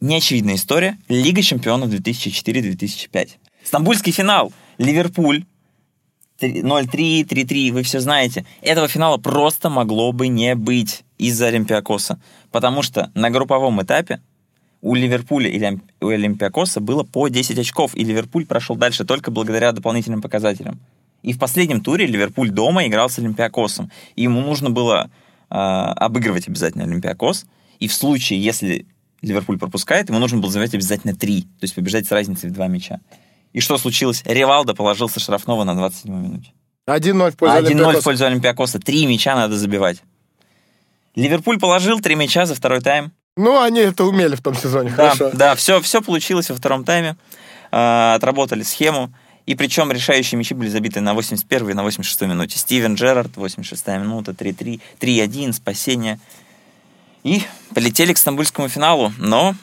Неочевидная 0.00 0.56
история. 0.56 0.98
Лига 1.08 1.40
чемпионов 1.40 1.90
2004-2005. 1.90 3.28
Стамбульский 3.62 4.10
финал. 4.10 4.52
Ливерпуль 4.78 5.44
0-3, 6.40 7.24
3-3, 7.24 7.72
вы 7.72 7.82
все 7.82 8.00
знаете. 8.00 8.44
Этого 8.60 8.88
финала 8.88 9.18
просто 9.18 9.70
могло 9.70 10.12
бы 10.12 10.28
не 10.28 10.54
быть 10.54 11.04
из-за 11.18 11.46
Олимпиакоса. 11.46 12.20
Потому 12.50 12.82
что 12.82 13.10
на 13.14 13.30
групповом 13.30 13.82
этапе 13.82 14.20
у 14.80 14.94
Ливерпуля 14.94 15.48
и 15.48 15.58
Олимп- 15.58 15.82
у 16.00 16.08
Олимпиакоса 16.08 16.80
было 16.80 17.04
по 17.04 17.28
10 17.28 17.58
очков, 17.58 17.94
и 17.94 18.04
Ливерпуль 18.04 18.46
прошел 18.46 18.76
дальше 18.76 19.04
только 19.04 19.30
благодаря 19.30 19.72
дополнительным 19.72 20.20
показателям. 20.20 20.78
И 21.22 21.32
в 21.32 21.38
последнем 21.38 21.80
туре 21.80 22.06
Ливерпуль 22.06 22.50
дома 22.50 22.86
играл 22.86 23.08
с 23.08 23.18
Олимпиакосом. 23.18 23.90
Ему 24.14 24.42
нужно 24.42 24.68
было 24.68 25.10
э, 25.48 25.54
обыгрывать 25.54 26.48
обязательно 26.48 26.84
Олимпиакос. 26.84 27.46
И 27.80 27.88
в 27.88 27.94
случае, 27.94 28.44
если 28.44 28.86
Ливерпуль 29.22 29.58
пропускает, 29.58 30.10
ему 30.10 30.18
нужно 30.18 30.38
было 30.38 30.52
забивать 30.52 30.74
обязательно 30.74 31.14
три, 31.14 31.42
то 31.42 31.62
есть 31.62 31.74
побеждать 31.74 32.06
с 32.06 32.12
разницей 32.12 32.50
в 32.50 32.52
два 32.52 32.66
мяча. 32.68 33.00
И 33.54 33.60
что 33.60 33.78
случилось? 33.78 34.22
Ривалдо 34.26 34.74
положился 34.74 35.20
штрафного 35.20 35.64
на 35.64 35.74
27 35.74 36.12
минуте. 36.12 36.52
1-0 36.86 37.30
в 37.30 37.36
пользу 37.36 37.56
1-0 37.56 38.00
в 38.00 38.04
пользу 38.04 38.26
Олимпиакоса. 38.26 38.78
Три 38.80 39.06
мяча 39.06 39.34
надо 39.36 39.56
забивать. 39.56 40.02
Ливерпуль 41.14 41.58
положил 41.58 42.00
три 42.00 42.16
мяча 42.16 42.44
за 42.46 42.56
второй 42.56 42.80
тайм. 42.80 43.12
Ну, 43.36 43.60
они 43.60 43.80
это 43.80 44.04
умели 44.04 44.34
в 44.34 44.42
том 44.42 44.54
сезоне, 44.54 44.90
Да, 44.90 45.14
хорошо. 45.14 45.30
да, 45.36 45.54
все, 45.54 45.80
все 45.80 46.02
получилось 46.02 46.50
во 46.50 46.56
втором 46.56 46.84
тайме. 46.84 47.16
А, 47.70 48.14
отработали 48.16 48.62
схему. 48.64 49.14
И 49.46 49.54
причем 49.54 49.92
решающие 49.92 50.36
мячи 50.36 50.54
были 50.54 50.68
забиты 50.68 51.00
на 51.00 51.14
81 51.14 51.70
и 51.70 51.74
на 51.74 51.82
86 51.84 52.22
минуте. 52.22 52.58
Стивен 52.58 52.94
Джерард, 52.94 53.36
86 53.36 53.86
минута, 53.86 54.32
3-3, 54.32 54.80
3-1, 55.00 55.52
спасение. 55.52 56.18
И 57.22 57.42
полетели 57.72 58.12
к 58.12 58.18
стамбульскому 58.18 58.68
финалу, 58.68 59.12
но 59.18 59.54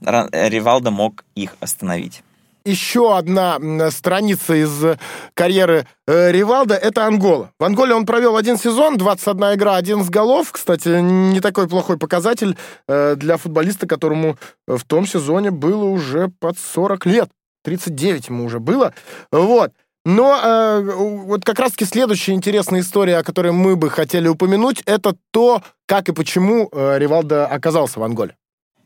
Ривалдо 0.00 0.90
мог 0.90 1.24
их 1.34 1.56
остановить. 1.60 2.22
Еще 2.66 3.16
одна 3.16 3.58
страница 3.90 4.54
из 4.54 4.84
э, 4.84 4.98
карьеры 5.34 5.86
э, 6.06 6.32
Ривалда— 6.32 6.74
это 6.76 7.06
Ангола. 7.06 7.50
В 7.58 7.64
Анголе 7.64 7.94
он 7.94 8.04
провел 8.04 8.36
один 8.36 8.58
сезон, 8.58 8.98
21 8.98 9.54
игра, 9.54 9.76
11 9.76 10.10
голов. 10.10 10.52
Кстати, 10.52 11.00
не 11.00 11.40
такой 11.40 11.68
плохой 11.68 11.98
показатель 11.98 12.56
э, 12.88 13.14
для 13.16 13.36
футболиста, 13.36 13.86
которому 13.86 14.36
в 14.66 14.84
том 14.84 15.06
сезоне 15.06 15.50
было 15.50 15.84
уже 15.84 16.28
под 16.40 16.58
40 16.58 17.06
лет. 17.06 17.30
39 17.64 18.28
ему 18.28 18.44
уже 18.44 18.60
было. 18.60 18.92
Вот. 19.30 19.72
Но 20.04 20.40
э, 20.40 20.82
вот 20.82 21.44
как 21.44 21.58
раз-таки 21.58 21.84
следующая 21.84 22.32
интересная 22.32 22.80
история, 22.80 23.18
о 23.18 23.24
которой 23.24 23.50
мы 23.50 23.74
бы 23.74 23.90
хотели 23.90 24.28
упомянуть, 24.28 24.80
это 24.86 25.16
то, 25.32 25.62
как 25.86 26.08
и 26.08 26.12
почему 26.12 26.68
э, 26.70 26.98
Ривалдо 26.98 27.46
оказался 27.46 27.98
в 27.98 28.04
Анголе. 28.04 28.36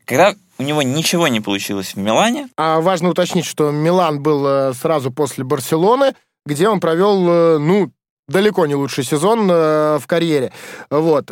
Когда 0.05 0.33
у 0.61 0.63
него 0.63 0.83
ничего 0.83 1.27
не 1.27 1.41
получилось 1.41 1.95
в 1.95 1.97
Милане, 1.97 2.47
А 2.55 2.81
важно 2.81 3.09
уточнить, 3.09 3.45
что 3.45 3.71
Милан 3.71 4.21
был 4.21 4.45
э, 4.45 4.73
сразу 4.73 5.11
после 5.11 5.43
Барселоны, 5.43 6.13
где 6.45 6.69
он 6.69 6.79
провел, 6.79 7.27
э, 7.27 7.57
ну, 7.57 7.91
далеко 8.27 8.67
не 8.67 8.75
лучший 8.75 9.03
сезон 9.03 9.49
э, 9.49 9.97
в 9.97 10.05
карьере. 10.05 10.53
Вот. 10.91 11.31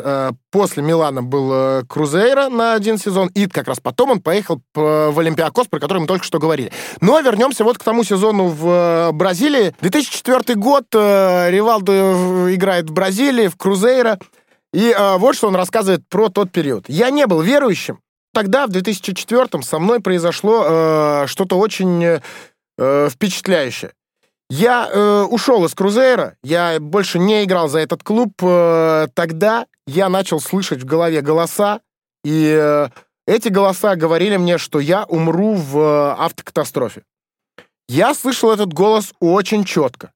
После 0.50 0.82
Милана 0.82 1.22
был 1.22 1.50
э, 1.52 1.82
Крузейра 1.88 2.48
на 2.48 2.74
один 2.74 2.98
сезон, 2.98 3.28
и 3.28 3.46
как 3.46 3.68
раз 3.68 3.78
потом 3.78 4.10
он 4.10 4.20
поехал 4.20 4.60
в 4.74 5.18
Олимпиакос, 5.18 5.68
про 5.68 5.78
который 5.78 5.98
мы 5.98 6.06
только 6.08 6.24
что 6.24 6.40
говорили. 6.40 6.72
Но 7.00 7.20
вернемся 7.20 7.62
вот 7.62 7.78
к 7.78 7.84
тому 7.84 8.02
сезону 8.02 8.48
в 8.48 9.12
Бразилии. 9.12 9.76
2004 9.80 10.58
год, 10.58 10.86
Ривалдо 10.92 12.52
играет 12.52 12.90
в 12.90 12.92
Бразилии, 12.92 13.46
в 13.46 13.56
Крузейра, 13.56 14.18
и 14.72 14.94
вот 15.18 15.36
что 15.36 15.46
он 15.46 15.54
рассказывает 15.54 16.02
про 16.08 16.28
тот 16.30 16.50
период. 16.50 16.84
«Я 16.88 17.10
не 17.10 17.26
был 17.26 17.40
верующим, 17.40 18.00
Тогда, 18.40 18.66
в 18.66 18.70
2004-м, 18.70 19.62
со 19.62 19.78
мной 19.78 20.00
произошло 20.00 20.64
э, 20.64 21.26
что-то 21.26 21.58
очень 21.58 22.02
э, 22.78 23.08
впечатляющее. 23.10 23.92
Я 24.48 24.88
э, 24.90 25.24
ушел 25.24 25.62
из 25.66 25.74
Крузейра, 25.74 26.36
я 26.42 26.80
больше 26.80 27.18
не 27.18 27.44
играл 27.44 27.68
за 27.68 27.80
этот 27.80 28.02
клуб. 28.02 28.32
Э, 28.40 29.08
тогда 29.12 29.66
я 29.86 30.08
начал 30.08 30.40
слышать 30.40 30.80
в 30.80 30.86
голове 30.86 31.20
голоса, 31.20 31.82
и 32.24 32.58
э, 32.58 32.88
эти 33.26 33.48
голоса 33.48 33.94
говорили 33.94 34.38
мне, 34.38 34.56
что 34.56 34.80
я 34.80 35.04
умру 35.04 35.52
в 35.52 35.78
э, 35.78 36.14
автокатастрофе. 36.16 37.02
Я 37.90 38.14
слышал 38.14 38.50
этот 38.50 38.72
голос 38.72 39.12
очень 39.20 39.66
четко. 39.66 40.12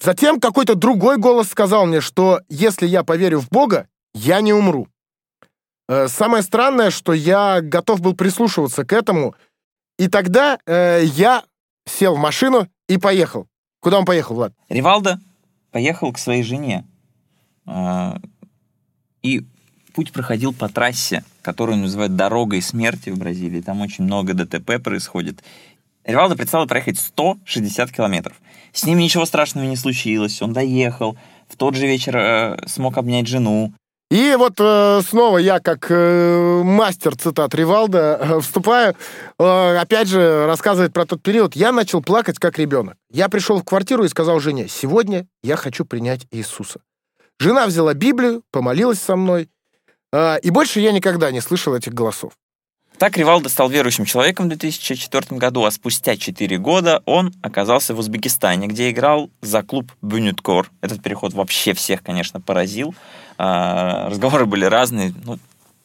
Затем 0.00 0.40
какой-то 0.40 0.74
другой 0.74 1.18
голос 1.18 1.48
сказал 1.48 1.86
мне, 1.86 2.00
что 2.00 2.40
если 2.48 2.88
я 2.88 3.04
поверю 3.04 3.38
в 3.38 3.48
Бога, 3.48 3.86
я 4.12 4.40
не 4.40 4.52
умру. 4.52 4.88
Э, 5.90 6.06
Самое 6.06 6.44
странное, 6.44 6.90
что 6.90 7.12
я 7.12 7.60
готов 7.60 8.00
был 8.00 8.14
прислушиваться 8.14 8.84
к 8.84 8.92
этому, 8.92 9.34
и 9.98 10.06
тогда 10.06 10.56
э, 10.64 11.02
я 11.04 11.42
сел 11.84 12.14
в 12.14 12.18
машину 12.18 12.68
и 12.88 12.96
поехал. 12.96 13.48
Куда 13.80 13.98
он 13.98 14.04
поехал, 14.04 14.36
Влад? 14.36 14.52
Ривалдо 14.68 15.18
поехал 15.72 16.12
к 16.12 16.18
своей 16.18 16.44
жене. 16.44 16.86
А, 17.66 18.20
И 19.22 19.44
путь 19.92 20.12
проходил 20.12 20.52
по 20.52 20.68
трассе, 20.68 21.24
которую 21.42 21.78
называют 21.78 22.14
дорогой 22.14 22.62
смерти 22.62 23.10
в 23.10 23.18
Бразилии. 23.18 23.60
Там 23.60 23.80
очень 23.80 24.04
много 24.04 24.32
ДТП 24.32 24.80
происходит. 24.80 25.42
Ривалдо 26.04 26.36
предстояло 26.36 26.68
проехать 26.68 27.00
160 27.00 27.90
километров. 27.90 28.40
С 28.72 28.84
ним 28.84 28.98
ничего 28.98 29.26
страшного 29.26 29.64
не 29.66 29.76
случилось. 29.76 30.40
Он 30.40 30.52
доехал. 30.52 31.16
В 31.48 31.56
тот 31.56 31.74
же 31.74 31.88
вечер 31.88 32.16
э, 32.16 32.68
смог 32.68 32.96
обнять 32.96 33.26
жену. 33.26 33.72
И 34.10 34.34
вот 34.36 34.54
э, 34.58 35.00
снова 35.06 35.38
я, 35.38 35.60
как 35.60 35.86
э, 35.88 36.62
мастер 36.64 37.16
цитат 37.16 37.54
Ривалда, 37.54 38.18
э, 38.20 38.40
вступаю, 38.40 38.96
э, 39.38 39.76
опять 39.76 40.08
же, 40.08 40.46
рассказывает 40.46 40.92
про 40.92 41.06
тот 41.06 41.22
период. 41.22 41.54
Я 41.54 41.70
начал 41.70 42.02
плакать, 42.02 42.40
как 42.40 42.58
ребенок. 42.58 42.96
Я 43.12 43.28
пришел 43.28 43.58
в 43.58 43.64
квартиру 43.64 44.02
и 44.02 44.08
сказал 44.08 44.40
жене, 44.40 44.66
сегодня 44.66 45.28
я 45.44 45.54
хочу 45.54 45.84
принять 45.84 46.26
Иисуса. 46.32 46.80
Жена 47.38 47.66
взяла 47.66 47.94
Библию, 47.94 48.42
помолилась 48.50 49.00
со 49.00 49.14
мной, 49.14 49.48
э, 50.12 50.40
и 50.40 50.50
больше 50.50 50.80
я 50.80 50.90
никогда 50.90 51.30
не 51.30 51.40
слышал 51.40 51.76
этих 51.76 51.94
голосов. 51.94 52.32
Так 53.00 53.16
Ривалдо 53.16 53.48
стал 53.48 53.70
верующим 53.70 54.04
человеком 54.04 54.44
в 54.44 54.48
2004 54.50 55.38
году, 55.38 55.64
а 55.64 55.70
спустя 55.70 56.18
4 56.18 56.58
года 56.58 57.02
он 57.06 57.32
оказался 57.40 57.94
в 57.94 57.98
Узбекистане, 57.98 58.66
где 58.66 58.90
играл 58.90 59.30
за 59.40 59.62
клуб 59.62 59.90
Бюнюткор. 60.02 60.70
Этот 60.82 61.02
переход 61.02 61.32
вообще 61.32 61.72
всех, 61.72 62.02
конечно, 62.02 62.42
поразил. 62.42 62.94
А, 63.38 64.10
Разговоры 64.10 64.44
были 64.44 64.66
разные. 64.66 65.14
Ну, 65.24 65.38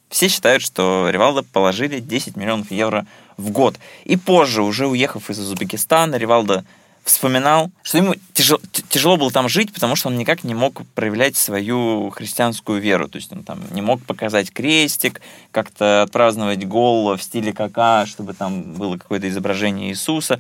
все 0.10 0.28
считают, 0.28 0.62
что 0.62 1.08
Ривалдо 1.10 1.44
положили 1.44 2.02
10 2.02 2.36
миллионов 2.36 2.70
евро 2.70 3.06
в 3.38 3.50
год. 3.50 3.78
И 4.04 4.18
позже, 4.18 4.62
уже 4.62 4.86
уехав 4.86 5.30
из 5.30 5.40
Узбекистана, 5.40 6.16
Ривалдо 6.16 6.66
вспоминал, 7.06 7.72
что 7.84 8.00
ему 8.00 8.16
тяжело, 8.34 8.60
тяжело 8.90 9.16
было 9.16 9.32
там 9.32 9.48
жить, 9.48 9.72
потому 9.74 9.96
что 9.96 10.10
он 10.10 10.18
никак 10.18 10.44
не 10.44 10.54
мог 10.56 10.82
проявлять 10.96 11.38
свою 11.38 12.10
христианскую 12.10 12.82
веру. 12.82 13.08
То 13.08 13.18
есть 13.18 13.32
он 13.32 13.44
там 13.44 13.60
не 13.72 13.82
мог 13.82 14.02
показать 14.04 14.52
крестик, 14.52 15.22
как-то 15.52 16.02
отпраздновать 16.02 16.68
гол 16.68 17.16
в 17.16 17.22
стиле 17.22 17.54
кака, 17.54 18.06
чтобы 18.08 18.34
там 18.34 18.74
было 18.74 18.98
какое-то 18.98 19.30
изображение 19.30 19.90
Иисуса. 19.92 20.40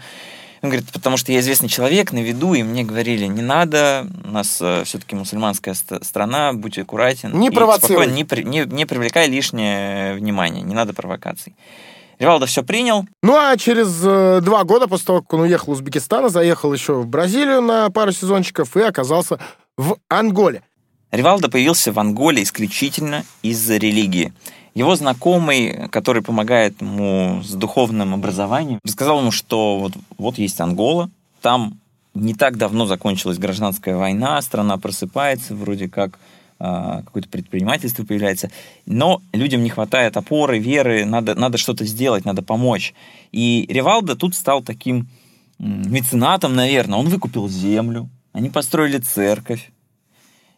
Он 0.61 0.69
говорит, 0.69 0.89
потому 0.91 1.15
что 1.17 1.31
я 1.31 1.39
известный 1.41 1.69
человек 1.69 2.11
на 2.11 2.19
виду, 2.23 2.55
и 2.55 2.63
мне 2.63 2.83
говорили, 2.83 3.25
не 3.27 3.43
надо, 3.43 4.07
у 4.23 4.29
нас 4.31 4.57
э, 4.61 4.83
все-таки 4.85 5.15
мусульманская 5.15 5.75
ст- 5.75 6.03
страна, 6.03 6.53
будь 6.53 6.79
аккуратен. 6.79 7.37
Не 7.39 7.51
провоцируй. 7.51 8.07
Не, 8.07 8.23
при- 8.25 8.41
не, 8.43 8.65
не 8.65 8.85
привлекай 8.85 9.27
лишнее 9.27 10.15
внимание, 10.15 10.63
не 10.63 10.73
надо 10.73 10.93
провокаций. 10.93 11.53
Ривалдо 12.19 12.45
все 12.45 12.63
принял, 12.63 13.05
Ну 13.21 13.35
а 13.35 13.57
через 13.57 14.01
э, 14.03 14.39
два 14.41 14.63
года 14.63 14.87
после 14.87 15.07
того, 15.07 15.21
как 15.21 15.33
он 15.33 15.41
уехал 15.41 15.73
из 15.73 15.79
Узбекистана, 15.79 16.29
заехал 16.29 16.73
еще 16.73 16.93
в 16.93 17.07
Бразилию 17.07 17.61
на 17.61 17.89
пару 17.89 18.11
сезончиков 18.11 18.75
и 18.77 18.81
оказался 18.81 19.39
в 19.77 19.97
Анголе. 20.07 20.63
Ривалдо 21.11 21.49
появился 21.49 21.91
в 21.91 21.99
Анголе 21.99 22.43
исключительно 22.43 23.23
из-за 23.41 23.77
религии. 23.77 24.33
Его 24.73 24.95
знакомый, 24.95 25.87
который 25.89 26.21
помогает 26.21 26.81
ему 26.81 27.41
с 27.43 27.51
духовным 27.51 28.13
образованием, 28.13 28.79
сказал 28.85 29.19
ему, 29.19 29.31
что 29.31 29.79
вот, 29.79 29.93
вот 30.17 30.37
есть 30.37 30.59
Ангола, 30.59 31.09
там 31.41 31.79
не 32.13 32.33
так 32.33 32.57
давно 32.57 32.85
закончилась 32.85 33.37
гражданская 33.37 33.95
война, 33.95 34.41
страна 34.41 34.77
просыпается, 34.77 35.55
вроде 35.55 35.87
как 35.87 36.19
какое-то 36.57 37.27
предпринимательство 37.29 38.05
появляется, 38.05 38.49
но 38.85 39.21
людям 39.33 39.61
не 39.61 39.69
хватает 39.69 40.15
опоры, 40.15 40.57
веры, 40.57 41.05
надо, 41.05 41.35
надо 41.35 41.57
что-то 41.57 41.85
сделать, 41.85 42.23
надо 42.23 42.41
помочь. 42.41 42.93
И 43.31 43.65
Ривалдо 43.67 44.15
тут 44.15 44.35
стал 44.35 44.63
таким 44.63 45.07
меценатом, 45.59 46.55
наверное. 46.55 46.99
Он 46.99 47.09
выкупил 47.09 47.49
землю, 47.49 48.09
они 48.31 48.49
построили 48.49 48.99
церковь, 48.99 49.71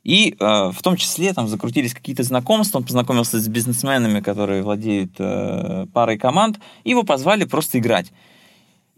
и 0.08 0.38
э, 0.40 0.72
в 0.72 0.82
том 0.82 0.96
числе 0.96 1.34
там 1.34 1.50
закрутились 1.50 1.94
какие-то 1.94 2.24
знакомства, 2.24 2.78
он 2.78 2.86
познакомился 2.86 3.42
с 3.42 3.48
бизнесменами, 3.50 4.22
которые 4.22 4.64
владеют 4.64 5.12
э, 5.20 5.86
парой 5.92 6.18
команд, 6.18 6.62
и 6.86 6.92
его 6.92 7.04
позвали 7.04 7.44
просто 7.44 7.80
играть. 7.80 8.14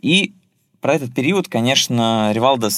И 0.01 0.35
про 0.81 0.93
этот 0.93 1.15
период, 1.15 1.47
конечно, 1.47 2.31
Ривалдо 2.31 2.69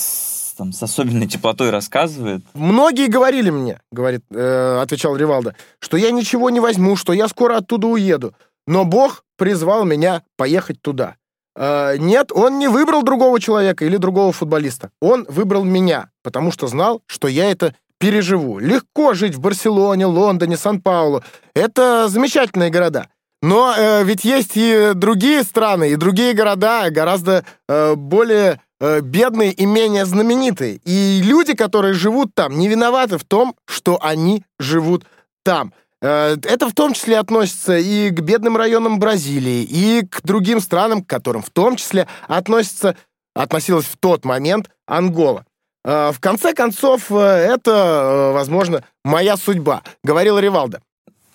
там, 0.62 0.74
с 0.74 0.84
особенной 0.84 1.26
теплотой 1.26 1.72
рассказывает. 1.72 2.44
Многие 2.54 3.08
говорили 3.08 3.50
мне, 3.50 3.82
говорит, 3.92 4.22
э, 4.30 4.80
отвечал 4.80 5.16
Ривалдо, 5.16 5.56
что 5.80 5.98
я 5.98 6.12
ничего 6.12 6.52
не 6.52 6.60
возьму, 6.60 6.96
что 6.96 7.14
я 7.14 7.28
скоро 7.28 7.58
оттуда 7.58 7.88
уеду. 7.88 8.36
Но 8.68 8.86
Бог 8.86 9.24
призвал 9.38 9.86
меня 9.86 10.22
поехать 10.38 10.80
туда. 10.80 11.16
Э, 11.56 11.98
нет, 11.98 12.32
он 12.32 12.60
не 12.60 12.68
выбрал 12.68 13.02
другого 13.02 13.40
человека 13.40 13.86
или 13.86 13.98
другого 13.98 14.32
футболиста. 14.32 14.92
Он 15.02 15.26
выбрал 15.28 15.64
меня, 15.64 16.12
потому 16.22 16.52
что 16.52 16.68
знал, 16.68 17.02
что 17.08 17.28
я 17.28 17.50
это 17.50 17.74
переживу. 17.98 18.60
Легко 18.60 19.16
жить 19.16 19.34
в 19.34 19.40
Барселоне, 19.40 20.06
Лондоне, 20.06 20.58
Сан-Паулу. 20.58 21.24
Это 21.56 22.08
замечательные 22.08 22.70
города. 22.70 23.08
Но 23.42 23.74
э, 23.76 24.04
ведь 24.04 24.24
есть 24.26 24.52
и 24.54 24.92
другие 24.94 25.42
страны, 25.42 25.90
и 25.90 25.96
другие 25.96 26.34
города, 26.34 26.92
гораздо 26.92 27.44
э, 27.68 27.96
более 27.96 28.62
э, 28.82 29.00
бедные 29.02 29.54
и 29.54 29.66
менее 29.66 30.06
знаменитые. 30.06 30.82
И 30.84 31.22
люди, 31.24 31.54
которые 31.54 31.94
живут 31.94 32.36
там, 32.36 32.58
не 32.58 32.68
виноваты 32.68 33.18
в 33.18 33.24
том, 33.24 33.56
что 33.66 33.98
они 34.04 34.44
живут 34.60 35.06
там. 35.44 35.74
Э, 36.02 36.36
это 36.44 36.68
в 36.68 36.74
том 36.74 36.94
числе 36.94 37.20
относится 37.20 37.78
и 37.78 38.10
к 38.10 38.20
бедным 38.20 38.58
районам 38.58 39.00
Бразилии, 39.00 39.64
и 39.64 40.06
к 40.06 40.22
другим 40.24 40.60
странам, 40.60 41.04
к 41.04 41.08
которым 41.08 41.44
в 41.44 41.52
том 41.52 41.78
числе 41.78 42.08
относится, 42.28 42.98
относилась 43.36 43.86
в 43.86 43.98
тот 43.98 44.26
момент 44.26 44.70
Ангола. 44.88 45.46
Э, 45.86 46.12
в 46.12 46.20
конце 46.20 46.54
концов, 46.54 47.12
это, 47.12 48.32
возможно, 48.34 48.84
моя 49.06 49.38
судьба, 49.38 49.84
говорил 50.04 50.40
Ривалдо. 50.40 50.82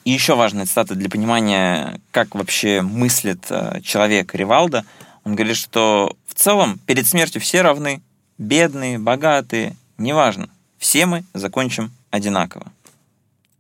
И 0.04 0.10
еще 0.12 0.36
важная 0.36 0.66
цитата 0.66 0.94
для 0.94 1.08
понимания, 1.08 2.00
как 2.12 2.36
вообще 2.36 2.80
мыслит 2.80 3.40
человек 3.82 4.36
Ривалдо. 4.36 4.84
Он 5.26 5.34
говорит, 5.34 5.56
что 5.56 6.16
в 6.24 6.34
целом 6.34 6.78
перед 6.86 7.04
смертью 7.04 7.40
все 7.40 7.62
равны, 7.62 8.00
бедные, 8.38 8.96
богатые, 8.96 9.74
неважно. 9.98 10.48
Все 10.78 11.04
мы 11.04 11.24
закончим 11.34 11.90
одинаково. 12.12 12.70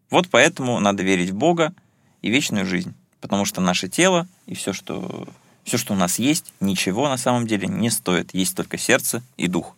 Вот 0.08 0.28
поэтому 0.30 0.78
надо 0.78 1.02
верить 1.02 1.30
в 1.30 1.34
Бога 1.34 1.74
и 2.22 2.30
вечную 2.30 2.66
жизнь. 2.66 2.94
Потому 3.20 3.44
что 3.44 3.60
наше 3.60 3.88
тело 3.88 4.28
и 4.46 4.54
все, 4.54 4.72
что, 4.72 5.26
все, 5.64 5.76
что 5.76 5.94
у 5.94 5.96
нас 5.96 6.20
есть, 6.20 6.52
ничего 6.60 7.08
на 7.08 7.16
самом 7.16 7.48
деле 7.48 7.66
не 7.66 7.90
стоит. 7.90 8.32
Есть 8.32 8.54
только 8.56 8.78
сердце 8.78 9.24
и 9.36 9.48
дух. 9.48 9.74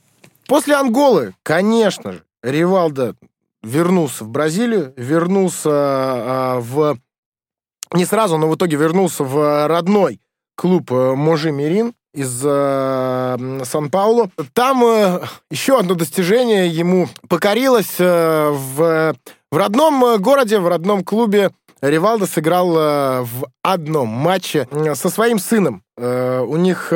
После 0.46 0.74
Анголы, 0.74 1.34
конечно 1.42 2.12
же, 2.12 2.22
Ривалдо 2.42 3.16
вернулся 3.62 4.24
в 4.24 4.28
Бразилию, 4.28 4.92
вернулся 4.98 5.70
э, 5.70 6.58
в... 6.60 6.98
Не 7.94 8.04
сразу, 8.04 8.36
но 8.36 8.46
в 8.46 8.56
итоге 8.56 8.76
вернулся 8.76 9.24
в 9.24 9.66
родной 9.68 10.20
клуб 10.58 10.90
э, 10.92 11.14
Можи 11.14 11.52
Мирин 11.52 11.94
из 12.12 12.42
э, 12.44 13.60
Сан-Паулу. 13.64 14.30
Там 14.52 14.84
э, 14.84 15.20
еще 15.50 15.78
одно 15.78 15.94
достижение 15.94 16.68
ему 16.68 17.08
покорилось 17.28 17.94
э, 17.98 18.50
в 18.50 19.14
в 19.50 19.56
родном 19.56 20.04
э, 20.04 20.18
городе, 20.18 20.58
в 20.58 20.68
родном 20.68 21.02
клубе 21.02 21.50
Ривалдо 21.80 22.26
сыграл 22.26 22.76
э, 22.76 23.22
в 23.22 23.46
одном 23.62 24.08
матче 24.08 24.68
э, 24.70 24.94
со 24.94 25.08
своим 25.08 25.38
сыном. 25.38 25.82
У 25.96 26.56
них 26.56 26.92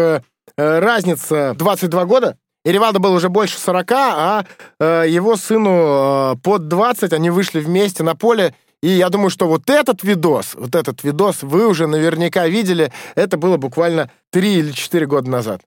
разница 0.56 1.54
22 1.58 2.04
года, 2.04 2.36
и 2.64 2.70
Ривалдо 2.70 3.00
был 3.00 3.14
уже 3.14 3.28
больше 3.30 3.58
40, 3.58 3.90
а 3.92 4.44
его 4.78 5.34
сыну 5.34 6.38
под 6.44 6.68
20, 6.68 7.12
они 7.12 7.30
вышли 7.30 7.58
вместе 7.58 8.04
на 8.04 8.14
поле, 8.14 8.54
и 8.82 8.88
я 8.88 9.08
думаю, 9.08 9.30
что 9.30 9.46
вот 9.46 9.70
этот 9.70 10.02
видос, 10.02 10.54
вот 10.54 10.74
этот 10.74 11.04
видос 11.04 11.42
вы 11.42 11.66
уже 11.68 11.86
наверняка 11.86 12.48
видели, 12.48 12.92
это 13.14 13.36
было 13.36 13.56
буквально 13.56 14.10
3 14.30 14.54
или 14.54 14.72
4 14.72 15.06
года 15.06 15.30
назад. 15.30 15.62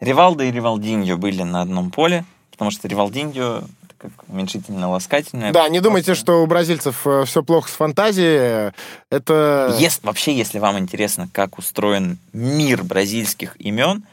Ривалдо 0.00 0.44
и 0.44 0.50
Ривалдиньо 0.50 1.16
были 1.16 1.42
на 1.42 1.62
одном 1.62 1.90
поле, 1.90 2.24
потому 2.50 2.70
что 2.70 2.88
Ривалдиньо 2.88 3.64
как 3.98 4.10
уменьшительно-ласкательное. 4.28 5.52
Да, 5.52 5.68
не 5.68 5.80
думайте, 5.80 6.14
что 6.14 6.42
у 6.42 6.46
бразильцев 6.46 7.06
э, 7.06 7.24
все 7.24 7.42
плохо 7.42 7.70
с 7.70 7.72
фантазией. 7.72 8.72
Это... 9.10 9.74
Есть, 9.78 10.04
вообще, 10.04 10.36
если 10.36 10.58
вам 10.58 10.78
интересно, 10.78 11.28
как 11.32 11.58
устроен 11.58 12.18
мир 12.34 12.84
бразильских 12.84 13.56
имен, 13.58 14.04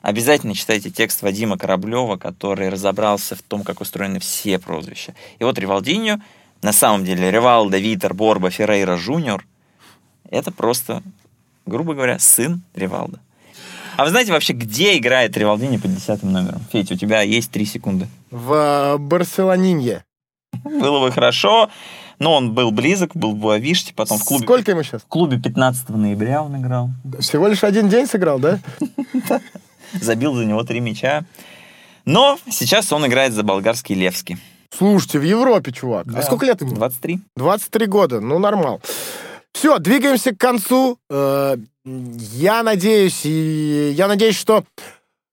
обязательно 0.00 0.54
читайте 0.54 0.90
текст 0.90 1.22
Вадима 1.22 1.58
Кораблева, 1.58 2.16
который 2.16 2.68
разобрался 2.68 3.34
в 3.34 3.42
том, 3.42 3.64
как 3.64 3.80
устроены 3.80 4.20
все 4.20 4.60
прозвища. 4.60 5.14
И 5.40 5.44
вот 5.44 5.58
Ривалдиньо, 5.58 6.20
на 6.62 6.72
самом 6.72 7.04
деле, 7.04 7.30
Ривалдо, 7.30 7.78
Витер, 7.78 8.14
Борба, 8.14 8.50
Феррейра, 8.50 8.96
Жуниор, 8.96 9.44
это 10.30 10.50
просто, 10.52 11.02
грубо 11.66 11.94
говоря, 11.94 12.18
сын 12.18 12.62
Ривалда. 12.74 13.20
А 13.96 14.04
вы 14.04 14.10
знаете 14.10 14.32
вообще, 14.32 14.54
где 14.54 14.96
играет 14.96 15.36
Ривалдини 15.36 15.76
под 15.76 15.94
десятым 15.94 16.32
номером? 16.32 16.62
Федь, 16.72 16.90
у 16.90 16.96
тебя 16.96 17.20
есть 17.20 17.50
три 17.50 17.66
секунды. 17.66 18.08
В 18.30 18.52
э, 18.54 18.98
Барселонинье. 18.98 20.04
Было 20.64 21.00
бы 21.00 21.12
хорошо, 21.12 21.68
но 22.18 22.34
он 22.34 22.54
был 22.54 22.70
близок, 22.70 23.14
был 23.14 23.32
в 23.32 23.36
Буавиште, 23.36 23.92
потом 23.94 24.18
в 24.18 24.24
клубе... 24.24 24.44
Сколько 24.44 24.70
ему 24.70 24.82
сейчас? 24.82 25.02
В 25.02 25.06
клубе 25.06 25.38
15 25.38 25.88
ноября 25.90 26.42
он 26.42 26.56
играл. 26.56 26.90
Всего 27.20 27.48
лишь 27.48 27.64
один 27.64 27.88
день 27.88 28.06
сыграл, 28.06 28.38
да? 28.38 28.60
Забил 29.92 30.34
за 30.34 30.44
него 30.44 30.62
три 30.62 30.80
мяча. 30.80 31.24
Но 32.04 32.38
сейчас 32.48 32.92
он 32.92 33.06
играет 33.06 33.32
за 33.32 33.42
болгарский 33.42 33.94
Левский. 33.94 34.38
Слушайте, 34.76 35.18
в 35.18 35.22
Европе, 35.22 35.72
чувак. 35.72 36.06
А 36.14 36.22
сколько 36.22 36.46
лет 36.46 36.60
ему? 36.60 36.74
23. 36.74 37.20
23 37.36 37.86
года, 37.86 38.20
ну 38.20 38.38
нормал. 38.38 38.80
Все, 39.52 39.78
двигаемся 39.78 40.34
к 40.34 40.38
концу. 40.38 40.98
Э, 41.10 41.56
я 41.84 42.62
надеюсь, 42.62 43.20
и 43.24 43.92
я 43.94 44.08
надеюсь, 44.08 44.36
что 44.36 44.64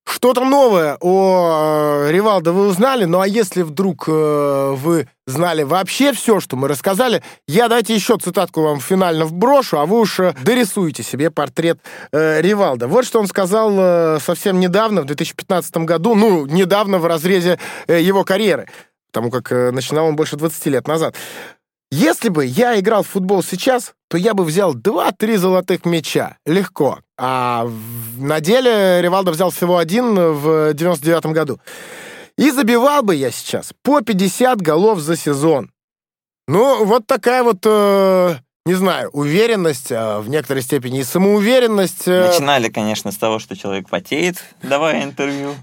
что-то 0.06 0.44
новое 0.44 0.98
о 1.00 2.08
э, 2.08 2.12
Ривалдо 2.12 2.52
вы 2.52 2.68
узнали. 2.68 3.06
Ну 3.06 3.20
а 3.20 3.28
если 3.28 3.62
вдруг 3.62 4.06
э, 4.08 4.76
вы 4.76 5.08
знали 5.28 5.64
вообще 5.64 6.12
все, 6.14 6.40
что 6.40 6.56
мы 6.56 6.68
рассказали, 6.68 7.24
я 7.48 7.68
дайте 7.68 7.94
еще 7.94 8.18
цитатку 8.18 8.62
вам 8.62 8.80
финально 8.80 9.26
вброшу, 9.26 9.78
а 9.78 9.86
вы 9.86 10.00
уж 10.00 10.20
дорисуете 10.44 11.04
себе 11.04 11.30
портрет 11.30 11.80
э, 12.12 12.42
Ривалда. 12.42 12.88
Вот 12.88 13.06
что 13.06 13.20
он 13.20 13.28
сказал 13.28 13.72
э, 13.78 14.20
совсем 14.20 14.60
недавно, 14.60 15.04
в 15.04 15.06
2015 15.06 15.78
году, 15.78 16.16
ну, 16.16 16.46
недавно 16.48 16.98
в 16.98 17.06
разрезе 17.06 17.60
э, 17.88 18.02
его 18.02 18.24
карьеры, 18.24 18.68
потому 19.12 19.32
как 19.32 19.52
э, 19.52 19.72
начинал 19.72 20.08
он 20.08 20.16
больше 20.16 20.36
20 20.36 20.66
лет 20.68 20.88
назад. 20.88 21.16
Если 21.92 22.30
бы 22.30 22.46
я 22.46 22.80
играл 22.80 23.02
в 23.02 23.08
футбол 23.08 23.42
сейчас, 23.42 23.94
то 24.10 24.18
я 24.18 24.34
бы 24.36 24.44
взял 24.44 24.76
2-3 24.76 25.38
золотых 25.38 25.86
мяча. 25.86 26.38
Легко. 26.46 27.00
А 27.18 27.68
на 28.18 28.40
деле 28.40 29.02
Ривалдо 29.02 29.32
взял 29.32 29.50
всего 29.50 29.78
один 29.78 30.14
в 30.16 30.74
99 30.74 31.26
году. 31.28 31.60
И 32.38 32.52
забивал 32.52 33.02
бы 33.02 33.16
я 33.16 33.32
сейчас 33.32 33.74
по 33.84 34.02
50 34.02 34.62
голов 34.62 35.00
за 35.00 35.18
сезон. 35.18 35.72
Ну, 36.48 36.86
вот 36.86 37.06
такая 37.06 37.44
вот, 37.44 37.60
э, 37.66 38.36
не 38.66 38.74
знаю, 38.76 39.10
уверенность, 39.12 39.92
э, 39.92 40.20
в 40.20 40.30
некоторой 40.30 40.64
степени 40.64 41.00
и 41.00 41.04
самоуверенность. 41.04 42.08
Э... 42.08 42.28
Начинали, 42.28 42.70
конечно, 42.70 43.12
с 43.12 43.18
того, 43.18 43.40
что 43.40 43.58
человек 43.58 43.90
потеет, 43.90 44.38
давая 44.64 45.04
интервью. 45.04 45.54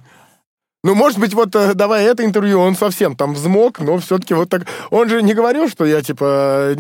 Ну, 0.87 0.95
может 0.95 1.19
быть, 1.19 1.35
вот 1.35 1.53
э, 1.57 1.75
давай 1.75 2.05
это 2.05 2.25
интервью, 2.25 2.61
он 2.61 2.77
совсем 2.77 3.17
там 3.17 3.35
взмок, 3.35 3.81
но 3.81 3.99
все-таки 3.99 4.35
вот 4.35 4.49
так... 4.49 4.69
Он 4.91 5.09
же 5.09 5.21
не 5.21 5.35
говорил, 5.35 5.69
что 5.69 5.85
я, 5.85 6.01
типа, 6.01 6.77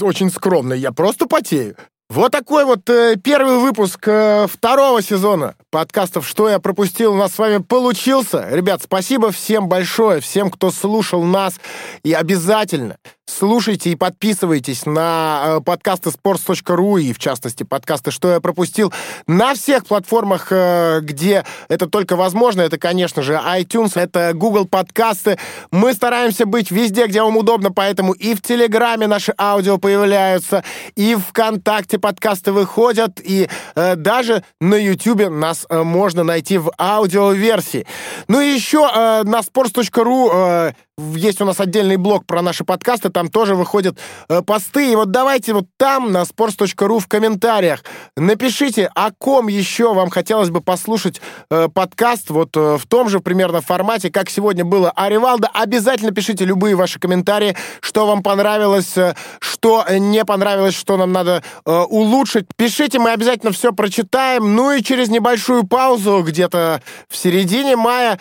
очень 0.00 0.30
скромный, 0.30 0.78
я 0.78 0.92
просто 0.92 1.26
потею. 1.26 1.74
Вот 2.08 2.30
такой 2.30 2.64
вот 2.64 2.88
э, 2.88 3.16
первый 3.16 3.58
выпуск 3.58 4.06
э, 4.06 4.46
второго 4.46 5.02
сезона 5.02 5.56
подкастов 5.72 6.24
«Что 6.28 6.48
я 6.48 6.60
пропустил» 6.60 7.14
у 7.14 7.16
нас 7.16 7.34
с 7.34 7.38
вами 7.38 7.58
получился. 7.58 8.46
Ребят, 8.48 8.82
спасибо 8.84 9.32
всем 9.32 9.68
большое, 9.68 10.20
всем, 10.20 10.48
кто 10.48 10.70
слушал 10.70 11.24
нас. 11.24 11.54
И 12.04 12.12
обязательно 12.12 12.98
слушайте 13.26 13.90
и 13.90 13.96
подписывайтесь 13.96 14.86
на 14.86 15.42
э, 15.44 15.60
подкасты 15.60 16.10
sports.ru 16.10 17.00
и, 17.00 17.12
в 17.12 17.18
частности, 17.18 17.62
подкасты 17.62 18.10
«Что 18.10 18.32
я 18.32 18.40
пропустил» 18.40 18.92
на 19.26 19.54
всех 19.54 19.86
платформах, 19.86 20.48
э, 20.50 21.00
где 21.02 21.44
это 21.68 21.88
только 21.88 22.16
возможно. 22.16 22.60
Это, 22.62 22.78
конечно 22.78 23.22
же, 23.22 23.34
iTunes, 23.34 23.92
это 23.94 24.32
Google 24.34 24.66
подкасты. 24.66 25.38
Мы 25.70 25.94
стараемся 25.94 26.46
быть 26.46 26.70
везде, 26.70 27.06
где 27.06 27.22
вам 27.22 27.36
удобно, 27.36 27.72
поэтому 27.72 28.12
и 28.12 28.34
в 28.34 28.42
Телеграме 28.42 29.06
наши 29.06 29.34
аудио 29.38 29.78
появляются, 29.78 30.62
и 30.94 31.14
в 31.14 31.20
ВКонтакте 31.20 31.98
подкасты 31.98 32.52
выходят, 32.52 33.20
и 33.22 33.48
э, 33.74 33.96
даже 33.96 34.44
на 34.60 34.74
Ютубе 34.74 35.28
нас 35.28 35.66
э, 35.68 35.82
можно 35.82 36.24
найти 36.24 36.58
в 36.58 36.70
аудиоверсии. 36.78 37.86
Ну 38.28 38.40
и 38.40 38.48
еще 38.48 38.88
э, 38.94 39.22
на 39.24 39.40
sports.ru 39.40 40.30
э, 40.32 40.72
есть 40.98 41.40
у 41.40 41.44
нас 41.44 41.58
отдельный 41.58 41.96
блог 41.96 42.24
про 42.24 42.40
наши 42.40 42.64
подкасты, 42.64 43.10
там 43.10 43.28
тоже 43.28 43.56
выходят 43.56 43.98
э, 44.28 44.42
посты. 44.42 44.92
И 44.92 44.96
вот 44.96 45.10
давайте 45.10 45.52
вот 45.52 45.66
там 45.76 46.12
на 46.12 46.22
sports.ru 46.22 47.00
в 47.00 47.08
комментариях 47.08 47.82
напишите, 48.16 48.90
о 48.94 49.10
ком 49.10 49.48
еще 49.48 49.92
вам 49.92 50.10
хотелось 50.10 50.50
бы 50.50 50.60
послушать 50.60 51.20
э, 51.50 51.68
подкаст 51.68 52.30
вот 52.30 52.56
э, 52.56 52.78
в 52.78 52.86
том 52.86 53.08
же 53.08 53.18
примерно 53.18 53.60
формате, 53.60 54.10
как 54.10 54.30
сегодня 54.30 54.64
было 54.64 54.90
о 54.90 55.08
Ривалдо. 55.08 55.48
Обязательно 55.52 56.12
пишите 56.12 56.44
любые 56.44 56.76
ваши 56.76 57.00
комментарии, 57.00 57.56
что 57.80 58.06
вам 58.06 58.22
понравилось, 58.22 58.96
э, 58.96 59.14
что 59.40 59.84
не 59.90 60.24
понравилось, 60.24 60.76
что 60.76 60.96
нам 60.96 61.12
надо 61.12 61.42
э, 61.66 61.72
улучшить. 61.72 62.46
Пишите, 62.56 63.00
мы 63.00 63.10
обязательно 63.10 63.50
все 63.50 63.72
прочитаем. 63.72 64.54
Ну 64.54 64.70
и 64.70 64.82
через 64.82 65.08
небольшую 65.08 65.66
паузу 65.66 66.22
где-то 66.22 66.82
в 67.08 67.16
середине 67.16 67.74
мая 67.74 68.20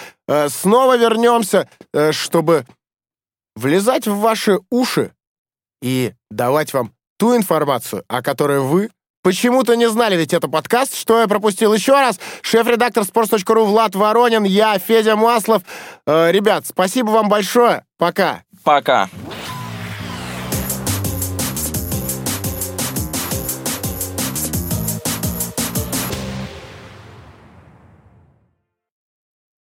снова 0.49 0.97
вернемся, 0.97 1.69
э, 1.93 2.12
чтобы 2.12 2.65
влезать 3.55 4.07
в 4.07 4.17
ваши 4.17 4.59
уши 4.69 5.12
и 5.81 6.13
давать 6.31 6.73
вам 6.73 6.93
ту 7.17 7.36
информацию, 7.36 8.03
о 8.07 8.21
которой 8.21 8.59
вы 8.59 8.89
почему-то 9.21 9.75
не 9.75 9.89
знали, 9.89 10.15
ведь 10.15 10.33
это 10.33 10.47
подкаст, 10.47 10.95
что 10.95 11.19
я 11.19 11.27
пропустил 11.27 11.73
еще 11.73 11.93
раз. 11.93 12.19
Шеф-редактор 12.41 13.03
sports.ru 13.03 13.65
Влад 13.65 13.95
Воронин, 13.95 14.43
я 14.43 14.77
Федя 14.77 15.15
Маслов. 15.15 15.63
Э, 16.05 16.31
ребят, 16.31 16.65
спасибо 16.67 17.12
вам 17.12 17.29
большое. 17.29 17.86
Пока. 17.97 18.43
Пока. 18.63 19.09